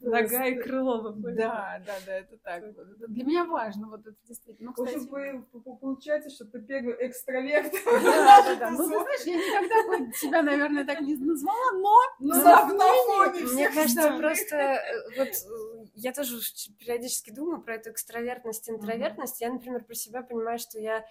[0.00, 1.12] Нога и крыло.
[1.16, 2.64] Да, да, да, это так.
[3.08, 4.72] Для меня важно, вот это действительно.
[4.76, 5.08] Ну, кстати,
[5.80, 7.72] получается, что ты первый экстраверт.
[7.84, 8.70] Да, да, да.
[8.74, 12.00] Ну, ты знаешь, я никогда себя, наверное, так не назвала, но...
[12.18, 12.34] Но
[13.52, 16.38] Мне кажется, просто э, вот э, я тоже
[16.78, 19.40] периодически думаю про эту экстравертность, интровертность.
[19.40, 21.04] Я, например, про себя понимаю, что я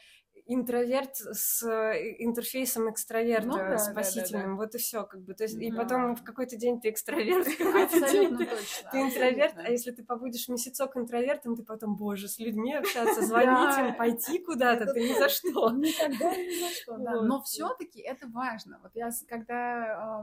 [0.45, 4.31] интроверт с э, интерфейсом экстраверта ну, да, спасительным.
[4.31, 4.55] Да, да, да.
[4.55, 5.33] Вот и все, как бы.
[5.33, 5.65] То есть, да.
[5.65, 7.47] И потом в какой-то день ты экстраверт,
[7.93, 8.89] Абсолютно точно.
[8.91, 13.77] Ты интроверт, а если ты побудешь месяцок интровертом, ты потом, боже, с людьми общаться, звонить
[13.77, 15.69] им, пойти куда-то, ты ни за что.
[15.71, 17.21] Никогда ни за что, да.
[17.21, 18.79] Но все-таки это важно.
[18.81, 20.21] Вот я когда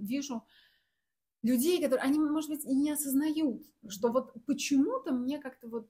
[0.00, 0.44] вижу
[1.42, 5.88] людей, которые, они, может быть, и не осознают, что вот почему-то мне как-то вот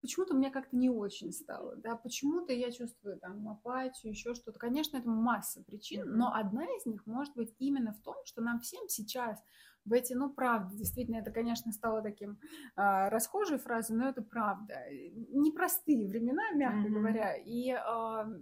[0.00, 4.58] почему-то мне как-то не очень стало, да, почему-то я чувствую там апатию, еще что-то.
[4.58, 8.60] Конечно, это масса причин, но одна из них может быть именно в том, что нам
[8.60, 9.38] всем сейчас
[9.84, 12.32] в эти, ну, правда, действительно, это, конечно, стало таким
[12.76, 14.74] э, расхожей фразой, но это правда.
[14.90, 16.92] Непростые времена, мягко mm-hmm.
[16.92, 18.40] говоря, и э,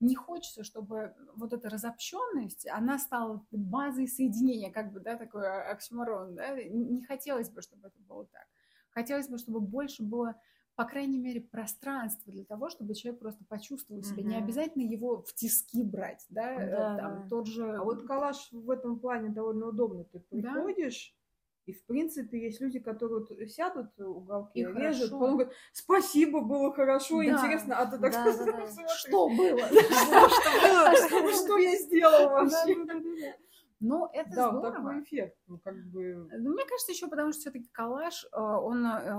[0.00, 6.34] не хочется, чтобы вот эта разобщенность, она стала базой соединения, как бы, да, такой оксюморон,
[6.34, 8.46] да, не хотелось бы, чтобы это было так.
[8.90, 10.40] Хотелось бы, чтобы больше было
[10.78, 14.22] по крайней мере, пространство для того, чтобы человек просто почувствовал себя.
[14.22, 14.26] Mm-hmm.
[14.28, 17.26] Не обязательно его в тиски брать, да, да, там, да.
[17.28, 17.68] тот же...
[17.68, 20.04] А вот коллаж в этом плане довольно удобно.
[20.04, 21.16] Ты приходишь,
[21.66, 26.72] И, в принципе, есть люди, которые вот сядут уголки, И режут, потом говорят, спасибо, было
[26.72, 28.44] хорошо, Да, интересно, а ты так да, да,
[28.76, 28.88] да.
[28.88, 29.58] Что было?
[29.66, 32.76] что что я сделала вообще?
[33.80, 34.72] Но это Да, здорово.
[34.72, 36.28] такой эффект, ну, как бы...
[36.32, 39.14] Ну, мне кажется, еще потому что все-таки коллаж, э, он э,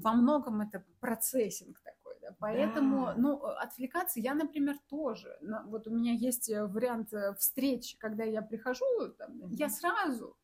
[0.00, 2.36] во многом это процессинг такой, да.
[2.38, 3.14] Поэтому, Да.
[3.16, 5.36] ну, отвлекаться я, например, тоже.
[5.40, 8.84] Но Вот у меня есть э, вариант э, встреч, когда я прихожу,
[9.18, 10.36] там, я сразу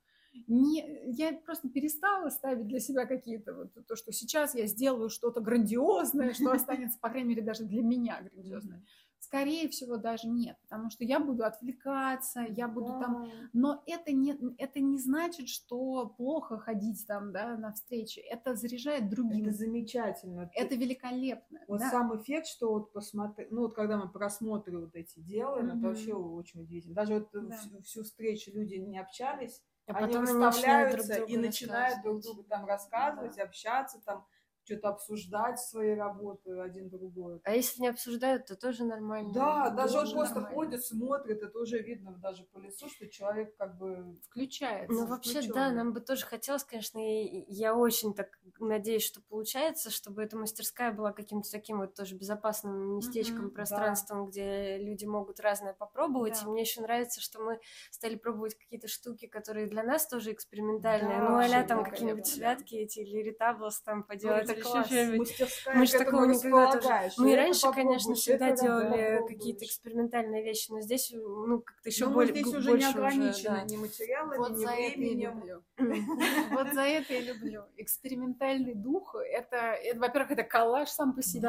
[0.49, 5.41] не, я просто перестала ставить для себя какие-то вот то, что сейчас я сделаю что-то
[5.41, 8.83] грандиозное, что останется, по крайней мере, даже для меня грандиозное.
[9.19, 14.37] Скорее всего, даже нет, потому что я буду отвлекаться, я буду там но это не,
[14.59, 18.21] это не значит, что плохо ходить там, да, на встречи.
[18.21, 19.47] Это заряжает другим.
[19.49, 20.51] Это Это, замечательно.
[20.77, 21.61] великолепно.
[21.67, 21.91] Вот да.
[21.91, 25.79] сам эффект, что вот посмотри, ну вот когда мы просмотры вот эти делаем, Мгм.
[25.79, 26.95] это вообще очень удивительно.
[26.95, 27.57] Даже вот Да.
[27.57, 32.03] всю, всю встречу люди не общались, А они потом они начинают друг выставляются и начинают
[32.03, 34.27] друг другу там рассказывать, общаться, там
[34.67, 37.41] что-то обсуждать свои работы один другой.
[37.45, 39.33] А если не обсуждают, то тоже нормально.
[39.33, 40.57] Да, Ну, даже тоже просто нормально.
[40.57, 44.93] ходят, смотрят, это уже видно даже по лицу, что человек как бы Включается.
[44.93, 49.91] Ну, вообще, да, нам бы тоже хотелось, конечно, и я очень так надеюсь, что получается,
[49.91, 53.55] чтобы эта мастерская была каким-то таким вот тоже безопасным местечком, да.
[53.55, 56.41] пространством, где люди могут разное попробовать.
[56.43, 56.49] Да.
[56.49, 61.19] И мне еще нравится, что мы стали пробовать какие-то штуки, которые для нас тоже экспериментальные.
[61.21, 62.31] Да, ну, а там какие-нибудь да.
[62.31, 67.13] святки эти или ретаблс там поделать, это еще мастерская Мы же такого никогда тоже-.
[67.19, 72.05] Мы Это раньше, конечно, всегда это делали какие-то экспериментальные вещи, но здесь, ну, как-то еще
[72.05, 73.65] Но мы более здесь уже больше не ограничены да.
[73.65, 75.39] ни материалами, Вот ни за это и временем.
[75.39, 75.65] люблю.
[76.51, 77.65] Вот за это и люблю.
[77.77, 81.49] Экспериментальный дух, это, это, во-первых, это коллаж сам по себе.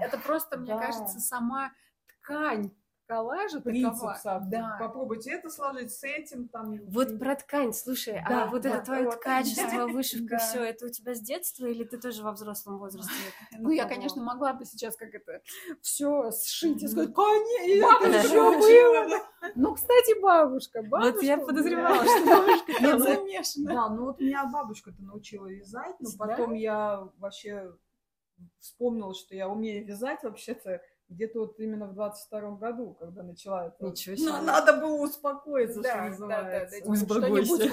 [0.00, 1.72] Это просто, мне кажется, сама
[2.06, 2.72] ткань
[3.08, 4.14] коллажа принцип такова.
[4.22, 4.50] сам.
[4.50, 4.76] Да.
[4.78, 6.78] Попробуйте это сложить с этим там.
[6.86, 9.86] Вот про ткань, слушай, Да, а вот да, это твое вот, качество, да.
[9.86, 10.38] вышивка, Да.
[10.38, 13.10] все, это у тебя с детства или ты тоже во взрослом возрасте?
[13.58, 15.40] Ну, я, конечно, могла бы сейчас как это
[15.80, 19.28] все сшить и сказать, конечно.
[19.54, 21.12] Ну, кстати, бабушка, бабушка.
[21.14, 22.98] Вот я подозревала, что бабушка там.
[23.00, 23.72] замешана.
[23.72, 27.72] Да, ну вот меня бабушка-то научила вязать, но потом я вообще
[28.58, 33.84] вспомнила, что я умею вязать вообще-то где-то вот именно в 22 году, когда начала это.
[33.84, 34.40] Ничего Ну, себе.
[34.46, 36.10] надо было успокоиться, Да, что да, да,
[36.42, 36.70] называется.
[36.70, 37.64] да, типа, Успокойся.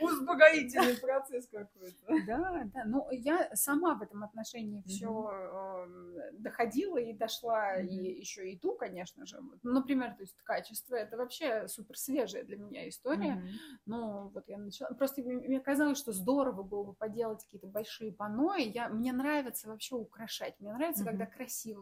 [0.00, 2.26] успокоительный процесс какой-то.
[2.26, 2.84] Да, да.
[2.86, 5.86] Ну, я сама в этом отношении все
[6.32, 9.38] доходила и дошла, и еще и ту, конечно же.
[9.62, 13.42] Ну, Например, то есть качество это вообще супер свежая для меня история.
[13.86, 14.90] Ну, вот я начала.
[14.94, 18.54] Просто мне казалось, что здорово было бы поделать какие-то большие панно.
[18.56, 18.88] Я...
[18.88, 20.54] Мне нравится вообще украшать.
[20.60, 21.32] Мне нравится, когда Мгм.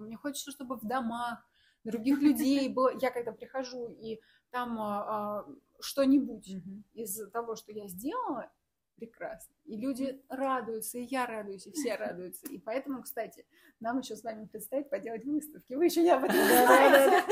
[0.01, 1.47] Мне хочется, чтобы в домах
[1.85, 2.93] других людей было.
[3.01, 5.05] Я когда прихожу и там а,
[5.41, 5.47] а,
[5.81, 6.85] что-нибудь Мгм.
[6.95, 8.51] из того, что я сделала,
[8.97, 9.55] прекрасно.
[9.65, 12.47] И люди радуются, и я радуюсь, и все радуются.
[12.49, 13.47] И поэтому, кстати,
[13.81, 15.73] нам еще с вами предстоит поделать выставки.
[15.75, 17.25] Вы еще не об этом знаете.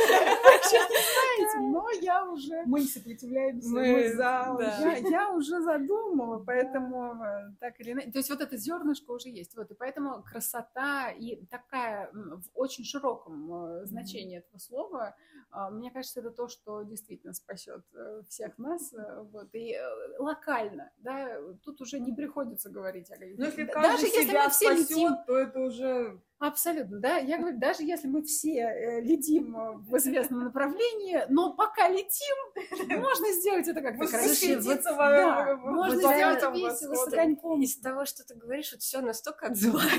[1.38, 2.62] Знаете, но я уже...
[2.66, 4.57] Мы не сопротивляемся, Мы- мы, за.
[4.59, 4.79] да.
[4.81, 8.11] Я, я уже задумала, поэтому э, так или иначе.
[8.11, 9.57] То есть вот это зернышко уже есть.
[9.57, 15.16] Вот, и поэтому красота и такая в очень широком э, значении этого слова,
[15.51, 18.92] а, мне кажется, это то, что действительно спасет э, всех нас.
[19.33, 19.77] Вот, и
[20.18, 23.40] локально, да, тут уже не приходится говорить о каких-то...
[23.40, 26.20] Ну, если Даже каждый если себя мы все спасет, летим то это уже...
[26.40, 27.16] Абсолютно, да.
[27.16, 32.37] Я говорю, даже если мы все э, летим э, в известном направлении, но пока летим,
[33.01, 34.57] можно сделать это как-то красиво.
[34.59, 37.61] Восхититься Вот, да, во- можно вот сделать закатом, весело, с огоньком.
[37.62, 39.96] Из того, что ты говоришь, вот все настолько отзывается.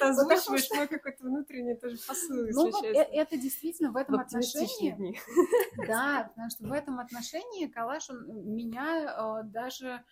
[0.00, 5.20] Озвучиваешь мой какой-то внутренний тоже посыл, Ну, э- это действительно в этом отношении,
[5.86, 10.04] да, потому что в этом отношении Калаш, он меня э, даже,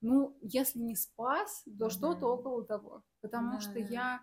[0.00, 3.04] ну, если не спас, то что-то около того.
[3.20, 4.20] Потому что я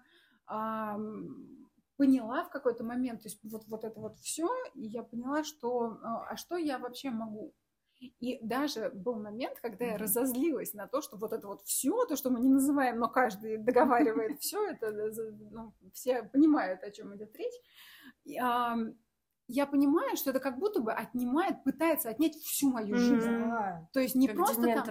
[1.97, 5.99] поняла в какой-то момент, то есть вот, вот это вот все, и я поняла, что,
[6.03, 7.53] а а что я вообще могу?
[8.19, 12.15] И даже был момент, когда я разозлилась на то, что вот это вот все, то,
[12.15, 15.12] что мы не называем, но каждый договаривает все, это э,
[15.51, 17.53] ну, все понимают, о чем идет речь.
[18.25, 18.38] И,
[19.47, 23.29] я понимаю, что это как будто бы отнимает, пытается отнять всю мою жизнь.
[23.29, 23.88] Да.
[23.93, 24.86] То есть не Как просто там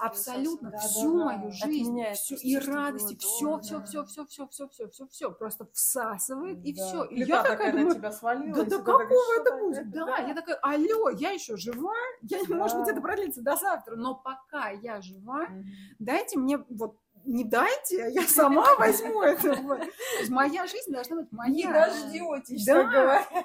[0.00, 1.50] абсолютно Да, всю да, мою да.
[1.50, 3.84] жизнь, Отменяет всю, просто и радости, все, все, да.
[3.84, 6.84] все, все, все, все, все, все, все, просто всасывает и Да.
[6.86, 7.04] все.
[7.04, 8.56] И Плита я такая думаю, тебя свалилась.
[8.56, 9.90] да, и да ты такая, какого «Что это это?» будет?
[9.92, 12.56] Да, я такая, алло, я еще жива, я, Да.
[12.56, 15.64] может быть, это продлится до завтра, но пока я жива, Мгм.
[15.98, 19.54] дайте мне вот не дайте, я сама возьму это.
[19.62, 19.80] Вот.
[20.28, 21.50] Моя жизнь должна быть моя.
[21.52, 22.82] Не дождетесь, Да.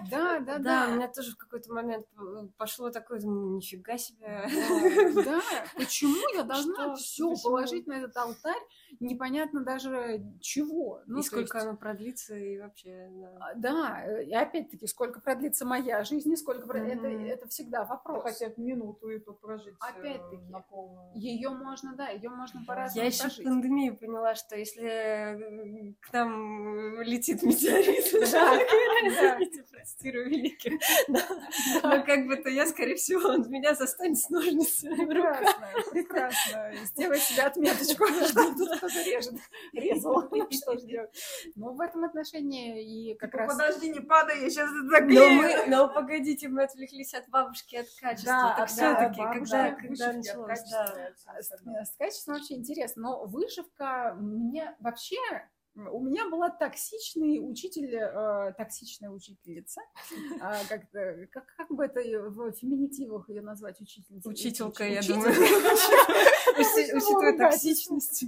[0.09, 0.87] Да, да, Да, да.
[0.89, 2.05] у меня тоже в какой-то момент
[2.57, 4.47] пошло такое, думаю, нифига себе.
[5.23, 5.41] Да,
[5.77, 8.61] почему я должна все положить на этот алтарь,
[8.99, 11.01] непонятно даже чего.
[11.05, 13.37] Ну, И сколько есть, оно продлится, и вообще, да.
[13.39, 18.23] а, Да, э, и опять-таки, сколько продлится моя жизнь, и сколько про- это, всегда вопрос.
[18.23, 20.43] Хотят минуту эту прожить э, Опять-таки.
[20.49, 21.11] на полную.
[21.15, 23.45] Ее можно, да, ее можно по-разному прожить.
[23.67, 32.49] Пандемии поняла, что если к нам летит метеорит, извините, простирую великий, но как бы то
[32.49, 35.05] я, скорее всего, он меня застанет с ножницами.
[35.05, 36.71] Прекрасно, прекрасно.
[36.85, 39.35] Сделай себе отметочку, что тут кто-то режет,
[39.73, 40.27] резал.
[40.51, 41.11] Что ж делать.
[41.55, 43.53] Ну, в этом отношении и как Типа, раз...
[43.53, 45.69] подожди, не падай, я сейчас заклею.
[45.69, 48.31] но погодите, мы отвлеклись от бабушки, от качества.
[48.31, 49.77] Да, так все-таки, когда,
[50.13, 51.11] началось, да.
[51.25, 53.03] А С, качеством вообще интересно.
[53.03, 53.25] Но
[53.57, 55.17] вышивка мне вообще...
[55.77, 59.81] У меня была токсичный учитель, э, токсичная учительница.
[60.39, 60.81] А, как,
[61.31, 63.79] как, как бы это в феминитивах ее назвать?
[63.81, 64.29] Учительница?
[64.29, 65.31] Учителька, Уч- я думаю.
[65.31, 68.23] Учи- Учитывая токсичность.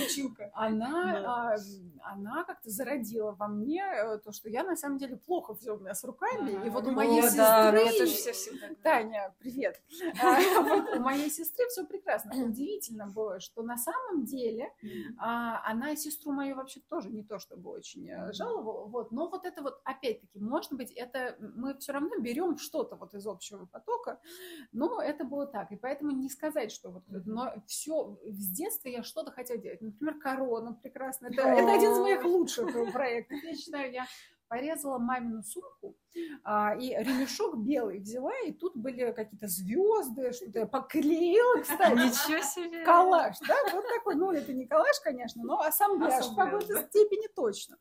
[0.00, 0.50] Училка.
[0.54, 1.56] Она, а,
[2.02, 6.04] она как-то зародила во мне э, то, что я на самом деле плохо меня с
[6.04, 6.66] руками.
[6.66, 8.76] И вот у моей сестры...
[8.82, 9.80] Таня, привет.
[10.22, 12.32] А, у моей сестры все прекрасно.
[12.44, 14.72] Удивительно было, что на самом деле
[15.18, 18.86] она сестру мою вообще тоже не то чтобы очень э, жаловала.
[18.86, 19.12] Вот.
[19.12, 23.26] Но вот это вот, опять-таки, может быть, это мы все равно берем что-то вот из
[23.26, 24.20] общего потока,
[24.72, 25.72] но это было так.
[25.72, 27.22] И поэтому не сказать, что вот, Мгм.
[27.26, 29.80] но все с детства я что-то хотела делать.
[29.80, 31.26] Например, корона прекрасно.
[31.26, 33.38] Это, это один из моих лучших э, проектов.
[33.42, 34.06] Я считаю, я
[34.48, 35.96] порезала мамину сумку,
[36.44, 41.94] а, и ремешок белый взяла, и тут были какие-то звезды, что-то я поклеила, кстати.
[41.94, 42.84] Ничего себе.
[42.84, 46.82] Коллаж, да, вот такой, ну, это не коллаж, конечно, но ассамбляж, в Ассамбляж, какой-то да.
[46.88, 47.76] степени точно.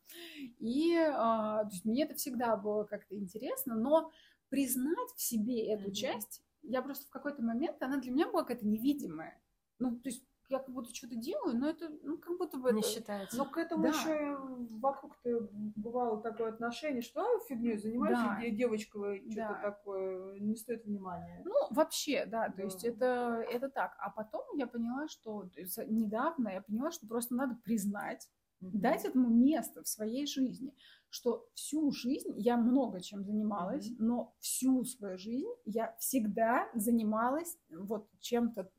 [0.60, 4.12] И а, то есть мне это всегда было как-то интересно, но
[4.50, 5.94] признать в себе эту Мгм.
[5.94, 9.42] часть, я просто в какой-то момент, она для меня была какая-то невидимая.
[9.80, 12.80] Ну, то есть я как будто что-то делаю, но это, ну, как будто бы Не
[12.82, 12.90] это...
[12.90, 13.38] считается.
[13.38, 13.90] Но к этому Да.
[13.90, 14.38] еще
[14.80, 18.50] вокруг-то бывало такое отношение, что а, фигней занимаешься, Да.
[18.50, 19.62] девочка что-то Да.
[19.62, 21.42] такое, не стоит внимания.
[21.46, 22.90] Ну, вообще, да, то есть Да.
[22.90, 23.96] это, это так.
[24.00, 28.30] А потом я поняла, что то есть недавно я поняла, что просто надо признать,
[28.74, 30.74] дать этому место в своей жизни,
[31.10, 34.08] что всю жизнь я много чем занималась, Мгм.
[34.08, 38.70] но всю свою жизнь я всегда занималась вот чем-то.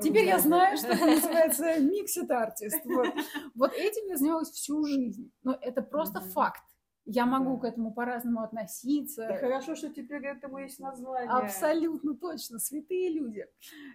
[0.00, 2.80] Теперь я знаю, что это называется миксит артист.
[2.84, 3.08] Вот.
[3.54, 5.30] вот этим я занималась всю жизнь.
[5.42, 6.30] Но это просто Мгм.
[6.30, 6.62] факт.
[7.04, 7.62] Я могу Да.
[7.62, 9.28] к этому по-разному относиться.
[9.28, 11.30] И хорошо, что теперь этому есть название.
[11.30, 13.46] Абсолютно точно, святые люди.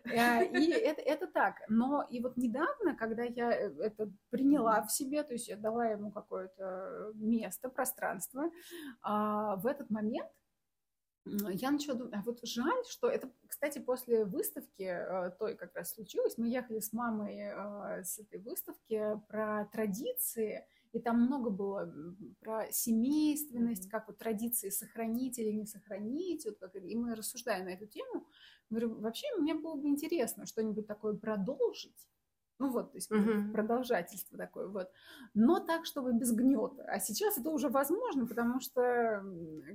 [0.06, 1.56] Э, И это, это так.
[1.70, 5.86] Но и вот недавно, когда я э, это приняла в себе, то есть я дала
[5.86, 8.52] ему какое-то место, пространство,
[9.02, 10.30] а, в этот момент
[11.26, 15.94] я начала думать, а вот жаль, что это, кстати, после выставки э, той как раз
[15.94, 21.94] случилось, мы ехали с мамой с этой выставки про традиции, и там много было
[22.40, 27.70] про семейственность, как вот традиции сохранить или не сохранить, вот как, и мы рассуждаем на
[27.70, 28.28] эту тему.
[28.70, 32.08] Говорю, вообще мне было бы интересно что-нибудь такое продолжить,
[32.60, 33.38] ну вот, то есть Мгм.
[33.52, 34.92] продолжательство такое вот,
[35.34, 36.84] но так, чтобы без гнета.
[36.88, 39.24] А сейчас это уже возможно, потому что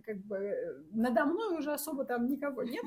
[0.05, 2.85] как бы э, надо мной уже особо там никого нет.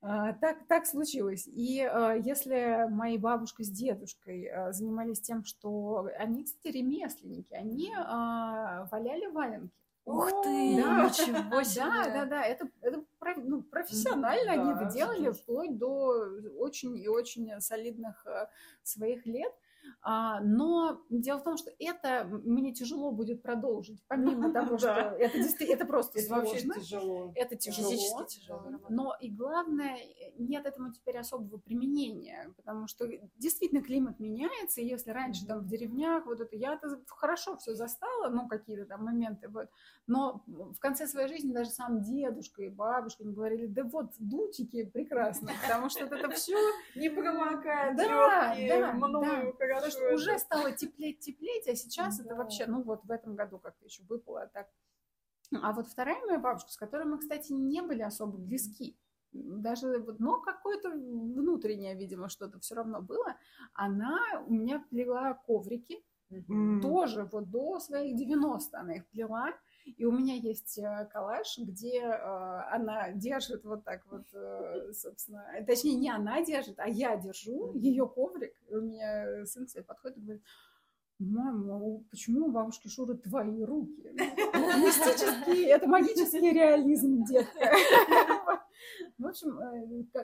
[0.00, 1.48] А, Так, так случилось.
[1.48, 7.92] И а, если мои бабушка с дедушкой а, занимались тем, что они, кстати, ремесленники, они
[8.90, 9.72] валяли валенки.
[10.04, 11.04] Ух ты, Да.
[11.06, 11.84] ничего себе.
[11.84, 13.04] Да, да, да, это, это
[13.36, 16.14] ну, профессионально они Да, это делали вплоть до
[16.58, 18.24] очень и очень солидных
[18.82, 19.52] своих лет.
[20.02, 25.38] А, но дело в том, что это мне тяжело будет продолжить, помимо того, что это,
[25.64, 26.74] это просто сложно.
[26.74, 27.32] тяжело.
[27.34, 27.90] Это тяжело.
[27.90, 28.90] Физически тяжело работать.
[28.90, 29.98] Но и главное,
[30.38, 35.66] нет этому теперь особого применения, потому что действительно климат меняется, и если раньше там в
[35.66, 39.68] деревнях вот это я-то хорошо все застала, ну какие-то там моменты, вот,
[40.06, 44.84] но в конце своей жизни даже сам дедушка и бабушка мне говорили, да вот дутики
[44.84, 46.56] прекрасно, потому что это все
[46.94, 49.77] Не промокает, Да, да, хорошо.
[49.82, 52.36] Потому что уже стало теплеть, теплеть, а сейчас это Да.
[52.36, 54.68] вообще, ну вот в этом году как-то еще выпало так.
[55.62, 58.98] А вот вторая моя бабушка, с которой мы, кстати, не были особо близки,
[59.32, 63.36] даже вот, но какое-то внутреннее, видимо, что-то все равно было,
[63.72, 66.82] она у меня плела коврики, Мгм.
[66.82, 69.54] тоже вот до своих 90 она их плела,
[69.96, 75.44] И у меня есть э, коллаж, где э, она держит вот так вот, э, собственно,
[75.66, 78.54] точнее, не она держит, а я держу ее коврик.
[78.68, 80.42] И у меня сын себе подходит и говорит,
[81.18, 84.14] Мама, почему у бабушки Шуры твои руки?
[84.54, 87.58] Ну, мистический, это магический реализм, детка.
[89.18, 89.58] В общем,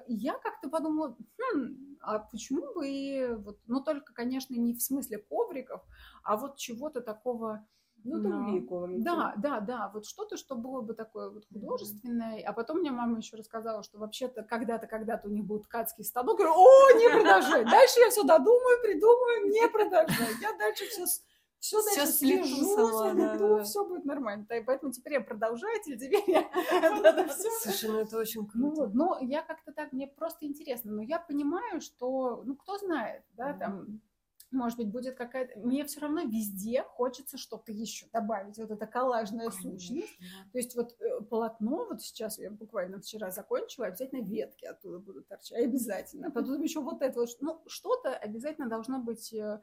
[0.07, 5.19] я как-то подумала, хм, а почему бы и вот, ну только, конечно, не в смысле
[5.19, 5.83] ковриков,
[6.23, 7.67] а вот чего-то такого
[8.05, 9.03] ну, другие коврики.
[9.03, 12.43] Да, да, да, вот что-то, что было бы такое вот художественное.
[12.47, 16.39] А потом мне мама еще рассказала, что вообще-то когда-то, когда-то у них был ткацкий станок.
[16.39, 17.65] Я говорю, о, не продолжай.
[17.65, 20.29] Дальше я все додумаю, придумаю, не продолжай.
[20.41, 21.07] Я дальше все
[21.65, 23.63] все, все слежу, сама, да, да.
[23.63, 24.47] все будет нормально.
[24.51, 26.47] И поэтому теперь я продолжатель, теперь я...
[27.63, 28.91] Слушай, ну это очень круто.
[28.93, 30.93] Ну, я как-то так, мне просто интересно.
[30.93, 34.03] Но я понимаю, что, ну, кто знает, да, там
[34.55, 35.59] может быть, будет какая-то...
[35.61, 39.71] Мне все равно везде хочется что-то еще добавить, вот эта коллажная Конечно.
[39.71, 40.19] сущность.
[40.53, 45.29] То есть вот э, полотно, вот сейчас я буквально вчера закончила, обязательно ветки оттуда будут
[45.29, 46.31] торчать, обязательно.
[46.31, 49.61] Потом еще вот это вот, ну, что-то обязательно должно быть э,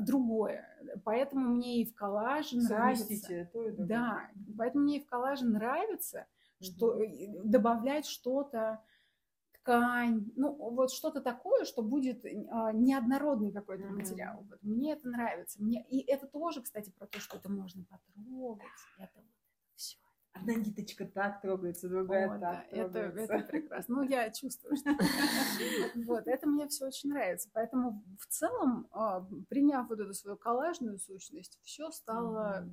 [0.00, 0.66] другое.
[1.04, 3.48] Поэтому мне и в коллаже нравится...
[3.52, 6.26] То и да, поэтому мне и в коллаже нравится,
[6.60, 8.82] что э, добавлять что-то
[9.62, 13.90] ткань, ну вот что-то такое, что будет а, неоднородный какой-то mm-hmm.
[13.90, 14.44] материал.
[14.48, 15.62] Вот, мне это нравится.
[15.62, 15.84] Мне...
[15.88, 18.66] И это тоже, кстати, про то, что это можно потрогать.
[18.98, 19.26] Это вот
[19.76, 19.98] все.
[20.32, 23.96] Одна ниточка так трогается, другая вот, так да, это, это прекрасно.
[23.96, 24.90] Ну, я чувствую, что...
[26.06, 27.50] Вот, это мне все очень нравится.
[27.52, 32.68] Поэтому в целом, а, приняв вот эту свою коллажную сущность, все стало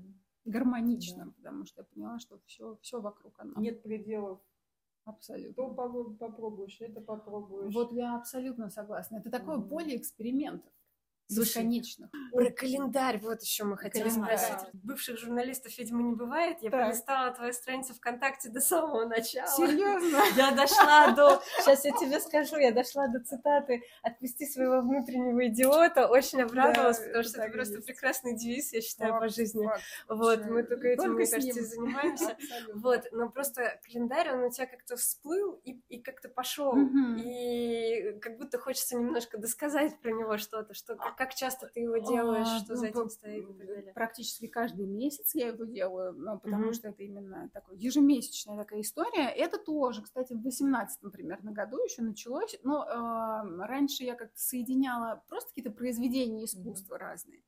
[0.46, 3.54] гармоничным, потому что я поняла, что все, все вокруг оно.
[3.60, 4.40] Нет пределов
[5.10, 5.54] Абсолютно.
[5.54, 5.70] То
[6.20, 7.74] попробуешь, это попробуешь.
[7.74, 9.18] Вот я абсолютно согласна.
[9.18, 9.70] Это такое mm-hmm.
[9.70, 10.72] поле экспериментов.
[11.30, 12.10] Бесконечно.
[12.34, 14.58] Про календарь вот еще мы хотели спросить.
[14.74, 16.58] Бывших журналистов, видимо, не бывает.
[16.62, 17.36] Я так.
[17.36, 19.48] твою страницу ВКонтакте до самого начала.
[19.48, 20.20] Серьезно?
[20.36, 21.42] Я дошла до...
[21.60, 26.08] Сейчас я тебе скажу, я дошла до цитаты «Отпусти своего внутреннего идиота».
[26.08, 27.88] Очень обрадовалась, да, потому что это просто есть.
[27.88, 29.70] прекрасный девиз, я считаю, по жизни.
[30.08, 32.38] Вот, мы только этим, только мне кажется, занимаемся.
[32.74, 36.76] Вот, но просто календарь, он у тебя как-то всплыл и, и как-то пошел.
[37.18, 41.98] И как будто хочется немножко досказать про него что-то, что как как часто ты его
[41.98, 46.70] делаешь, а, что ну, за этим стоит Практически каждый месяц я его делаю, ну, потому
[46.70, 46.74] mm-hmm.
[46.74, 49.28] что это именно такой ежемесячная такая история.
[49.28, 52.58] Это тоже, кстати, в 18 примерно году еще началось.
[52.64, 57.00] Но э, раньше я как-то соединяла просто какие-то произведения искусства mm-hmm.
[57.00, 57.44] разные.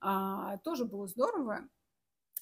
[0.00, 1.68] А, тоже было здорово.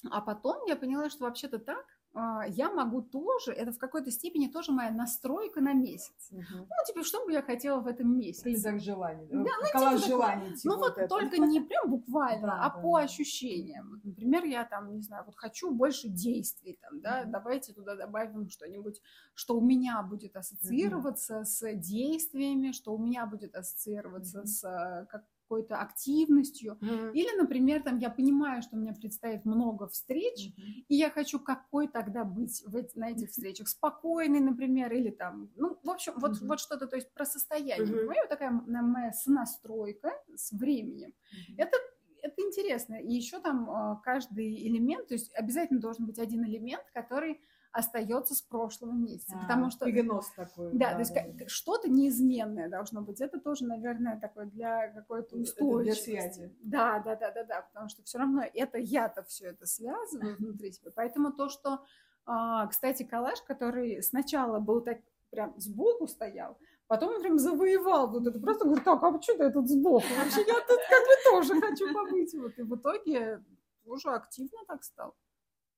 [0.09, 1.85] А потом я поняла, что вообще-то так
[2.15, 6.29] я могу тоже, это в какой-то степени тоже моя настройка на месяц.
[6.31, 6.41] Угу.
[6.59, 8.41] Ну, типа, что бы я хотела в этом месяце?
[8.41, 9.27] Список желаний.
[9.31, 10.55] Да, ну, типа, желаний.
[10.55, 13.05] Типа, ну, вот, вот только не прям буквально, да, а да, по да.
[13.05, 13.99] ощущениям.
[14.03, 17.31] Например, я там, не знаю, вот хочу больше действий, там, да, угу.
[17.31, 19.01] давайте туда добавим что-нибудь,
[19.33, 21.45] что у меня будет ассоциироваться угу.
[21.45, 24.47] с действиями, что у меня будет ассоциироваться угу.
[24.47, 26.77] с э, как, какой-то активностью.
[26.81, 27.13] Mm-hmm.
[27.13, 30.85] Или, например, там я понимаю, что мне предстоит много встреч, mm-hmm.
[30.87, 35.77] и я хочу какой тогда быть в, на этих встречах спокойный, например, или там, ну,
[35.83, 36.47] в общем, вот, mm-hmm.
[36.47, 37.85] вот что-то, то есть про состояние.
[37.85, 38.05] Mm-hmm.
[38.07, 41.09] Моя такая моя сонастройка с временем.
[41.09, 41.55] Mm-hmm.
[41.57, 41.77] Это
[42.23, 42.95] это интересно.
[42.95, 47.41] И еще там а, каждый элемент, то есть обязательно должен быть один элемент, который
[47.73, 49.35] остается с прошлого месяца.
[49.35, 49.85] А, потому что...
[49.85, 50.71] Перенос такой.
[50.73, 51.47] Да, да то есть да.
[51.47, 53.19] что-то неизменное должно быть.
[53.19, 56.11] Это тоже, наверное, такое для какой-то устойчивости.
[56.11, 56.55] Для связи.
[56.61, 60.71] Да, да, да, да, да, потому что все равно это я-то все это связываю внутри
[60.71, 60.91] себя.
[60.95, 61.83] Поэтому то, что,
[62.25, 64.99] а, кстати, коллаж, который сначала был так
[65.31, 68.39] прям сбоку стоял, Потом он прям завоевал вот это.
[68.39, 70.05] Просто говорю, так, а что ты тут сбоку?
[70.19, 72.33] Вообще я тут как бы тоже хочу побыть.
[72.35, 72.59] Вот.
[72.59, 73.41] И в итоге
[73.85, 75.15] уже активно так стал.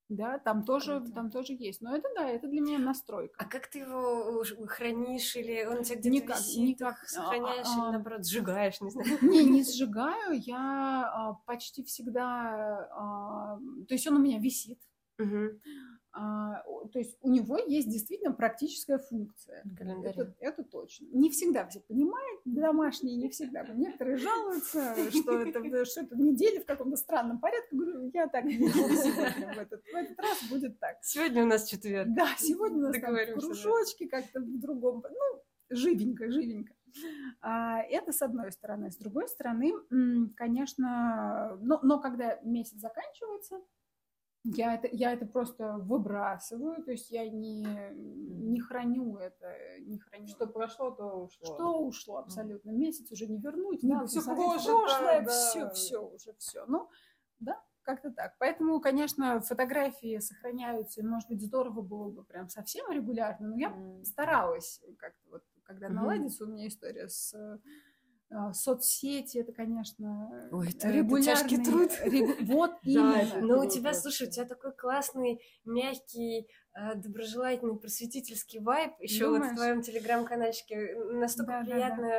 [0.08, 1.12] Да, там тоже, Круто.
[1.14, 1.82] там тоже есть.
[1.82, 3.36] Но это да, это для меня настройка.
[3.40, 6.98] А как ты его хранишь или он у тебя где-то никак, висит, никак.
[7.08, 9.18] сохраняешь а, или наоборот сжигаешь, не знаю?
[9.24, 10.40] Не, не сжигаю.
[10.40, 14.80] Я а, почти всегда, а, то есть он у меня висит.
[15.18, 15.60] Угу.
[16.18, 16.64] А,
[16.94, 19.64] то есть у него есть действительно практическая функция.
[19.78, 21.08] Это, это точно.
[21.12, 23.66] Не всегда все понимают, домашние не всегда.
[23.68, 27.76] Некоторые жалуются, что это, что это неделя в каком-то странном порядке.
[27.76, 29.54] Говорю, я так не сегодня.
[29.56, 31.00] В этот, в этот раз будет так.
[31.02, 32.08] Сегодня у нас четверг.
[32.16, 35.04] Да, сегодня у нас там кружочки как-то в другом.
[35.04, 36.74] Ну, живенько, живенько.
[37.42, 38.90] А, это с одной стороны.
[38.90, 39.74] С другой стороны,
[40.38, 43.60] конечно, но, но когда месяц заканчивается,
[44.46, 50.28] я это, я это просто выбрасываю, то есть я не, не храню это, не храню.
[50.28, 51.56] Что прошло, то ушло.
[51.56, 52.70] Что ушло, абсолютно.
[52.70, 55.30] Месяц уже не вернуть, да, все прошлое, да.
[55.32, 56.66] все, все, уже все.
[56.68, 56.90] Ну,
[57.40, 58.36] да, как-то так.
[58.38, 63.70] Поэтому, конечно, фотографии сохраняются, и, может быть, здорово было бы прям совсем регулярно, но я
[63.70, 64.04] mm.
[64.04, 65.94] старалась как-то вот, когда mm-hmm.
[65.94, 67.34] наладится у меня история с
[68.54, 71.92] соцсети, это, конечно, Ой, это, регулярный это труд.
[72.42, 73.42] Вот именно.
[73.42, 78.92] Но у тебя, слушай, у тебя такой классный, мягкий, а, доброжелательный, просветительский вайб.
[79.00, 82.10] Еще вот в твоем телеграм-канальчике настолько да, приятно да,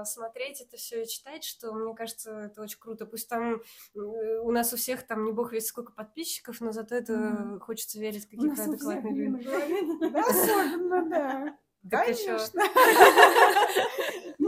[0.00, 0.04] да.
[0.04, 3.06] смотреть это все и читать, что мне кажется, это очень круто.
[3.06, 3.62] Пусть там
[3.94, 7.60] у нас у всех там не бог весь сколько подписчиков, но зато это mm.
[7.60, 9.48] хочется верить какие-то адекватные люди.
[10.14, 11.58] Особенно, да.
[11.88, 12.62] Конечно.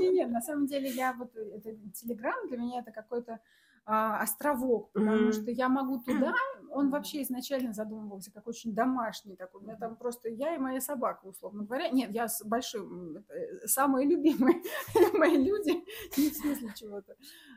[0.04, 3.40] Не, нет, на самом деле я вот это Телеграм для меня это какой-то
[3.86, 5.32] островок, потому mm-hmm.
[5.32, 6.34] что я могу туда,
[6.70, 10.80] он вообще изначально задумывался как очень домашний такой, у меня там просто я и моя
[10.80, 13.24] собака, условно говоря, нет, я с большим,
[13.66, 14.62] самые любимые
[15.12, 15.84] мои люди,
[16.18, 17.14] не в смысле чего-то,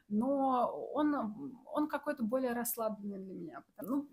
[0.10, 4.08] но он, он какой-то более расслабленный для меня, ну,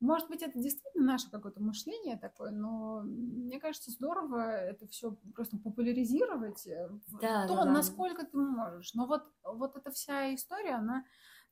[0.00, 5.56] может быть, это действительно наше какое-то мышление такое, но мне кажется, здорово это все просто
[5.58, 6.90] популяризировать, э,
[7.20, 7.64] да, то, да.
[7.64, 11.04] насколько ты можешь, но вот, вот эта вся история, она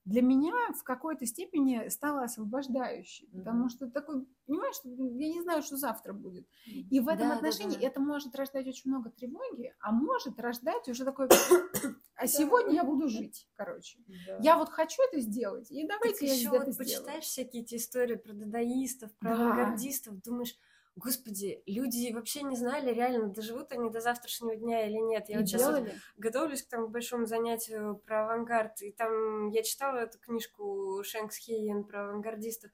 [0.09, 3.39] для меня в какой-то степени стало освобождающей, mm-hmm.
[3.39, 6.47] потому что такой, понимаешь, я не знаю, что завтра будет.
[6.67, 7.87] И в этом да, отношении да, да.
[7.89, 11.29] это может рождать очень много тревоги, а может рождать уже такой,
[12.17, 13.99] а сегодня я буду жить, короче.
[14.41, 18.33] Я вот хочу это сделать, и давайте я еще вот почитаешь всякие эти истории про
[18.33, 20.57] дадаистов, про авангардистов, думаешь,
[20.99, 25.28] Господи, люди вообще не знали, реально, доживут они до завтрашнего дня или нет.
[25.28, 29.62] Я и вот сейчас вот готовлюсь к тому большому занятию про авангард, и там я
[29.62, 32.72] читала эту книжку Шэнкс Хейен про авангардистов.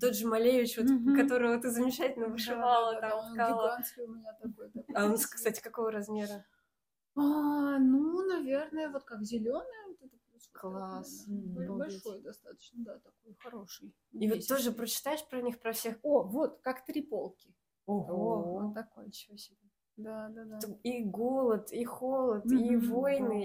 [0.00, 1.16] Тот же Малевич, вот, mm-hmm.
[1.16, 4.70] которого ты замечательно вышивала, да, да, там, да, он гигантский у меня такой.
[4.70, 6.46] такой а он, кстати, какого размера?
[7.16, 9.86] А, ну, наверное, вот как зеленый.
[9.88, 10.16] Вот это
[10.52, 11.26] Класс.
[11.28, 13.92] Mm, большой достаточно, да, такой хороший.
[14.12, 15.98] И вот тоже прочитаешь про них, про всех?
[16.02, 17.52] О, вот, как три полки.
[17.86, 19.58] Ого, вот такой, ничего себе.
[19.96, 20.58] Да, да, да.
[20.82, 23.40] И голод, и холод, mm-hmm, и войны,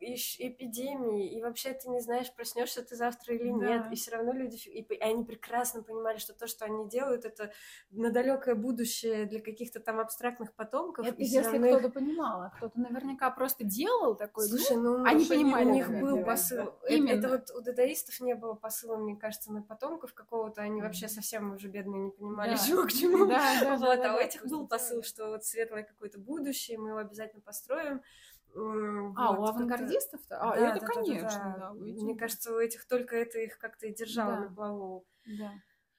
[0.00, 0.06] да.
[0.06, 3.68] и, и эпидемии, и вообще ты не знаешь, проснешься ты завтра или да.
[3.68, 3.92] нет.
[3.92, 7.52] И все равно люди, и, и они прекрасно понимали, что то, что они делают, это
[7.92, 11.06] на далекое будущее для каких-то там абстрактных потомков.
[11.06, 11.78] Это если равно...
[11.78, 14.48] кто-то понимал, а кто-то наверняка просто делал такой.
[14.48, 16.74] Слушай, ну, ну они понимали, у них был посыл.
[16.88, 17.10] Именно.
[17.10, 20.60] Это, это вот у дадаистов не было посыла, мне кажется, на потомков какого-то.
[20.60, 22.56] Они вообще совсем уже бедные не понимали, да.
[22.56, 23.26] чего к чему.
[23.26, 26.90] Да, да, вот, да, а у этих был посыл, что вот светлое какое-то будущее, мы
[26.90, 28.02] его обязательно построим.
[28.56, 30.38] А, вот, у авангардистов-то?
[30.38, 31.58] А, да, это, да, конечно, да, да.
[31.58, 31.72] да.
[31.72, 34.40] Мне кажется, у этих только это их как-то и держало да.
[34.40, 35.06] на плаву.
[35.26, 35.52] Да.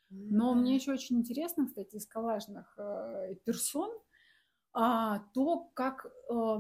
[0.09, 3.91] Но мне еще очень интересно, кстати, из коллажных э, персон,
[4.77, 6.57] а, то, как э,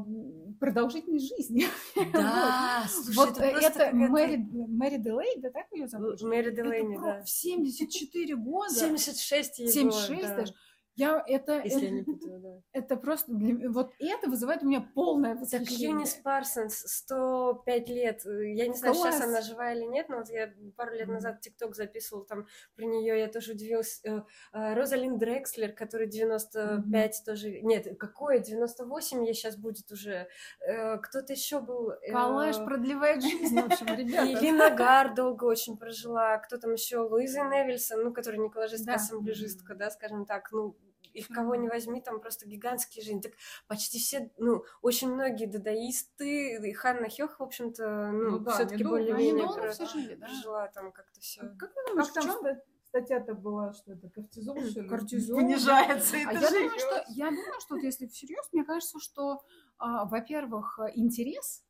[0.59, 1.65] продолжительность жизни.
[2.13, 2.91] Да, вот.
[2.91, 6.21] слушай, вот это, это Мэри, Мэри Делей, да так ее зовут?
[6.21, 7.21] Мэри Делейни, да.
[7.21, 8.73] В 74 года.
[8.73, 10.35] 76 его, 76 да.
[10.35, 10.53] даже.
[10.95, 12.61] Я это, Если это, я не путаю, да.
[12.71, 15.65] Это просто для, вот это вызывает у меня полное восхищение.
[15.65, 18.21] Так Юнис Парсонс 105 лет.
[18.25, 19.15] Я не знаю, Класс.
[19.15, 22.85] сейчас она жива или нет, но вот я пару лет назад ТикТок записывала там про
[22.85, 23.99] нее, я тоже удивилась.
[24.05, 24.21] Э,
[24.53, 27.25] э, Розалин Дрекслер, который 95 mm-hmm.
[27.25, 27.61] тоже.
[27.61, 28.39] Нет, какое?
[28.39, 30.27] 98 ей сейчас будет уже.
[30.65, 31.91] Э, кто-то еще был.
[32.09, 34.25] Калаш продлевает жизнь, в общем, ребята.
[34.25, 36.37] И Лина Гар долго очень прожила.
[36.37, 36.99] Кто там еще?
[36.99, 40.51] Луиза Невильсон, ну, которая не коллажистка, а ассамблежистка, да, скажем так.
[40.51, 40.75] Ну,
[41.15, 43.21] их кого не возьми, там просто гигантские жизни.
[43.21, 43.33] Так
[43.67, 48.83] почти все, ну, очень многие дадаисты, и Ханна Хёх, в общем-то, ну, ну да, все-таки
[48.83, 49.71] более-менее про...
[49.71, 49.85] все
[50.15, 50.27] да?
[50.27, 51.41] прожила там как-то все.
[51.41, 54.87] А как думаете, как чем статья-то была, что это кортизол, что ли?
[54.87, 55.37] Кортизол.
[55.37, 59.41] Понижается, а я думаю, что, я думаю, что вот если всерьез, мне кажется, что,
[59.77, 61.63] а, во-первых, интерес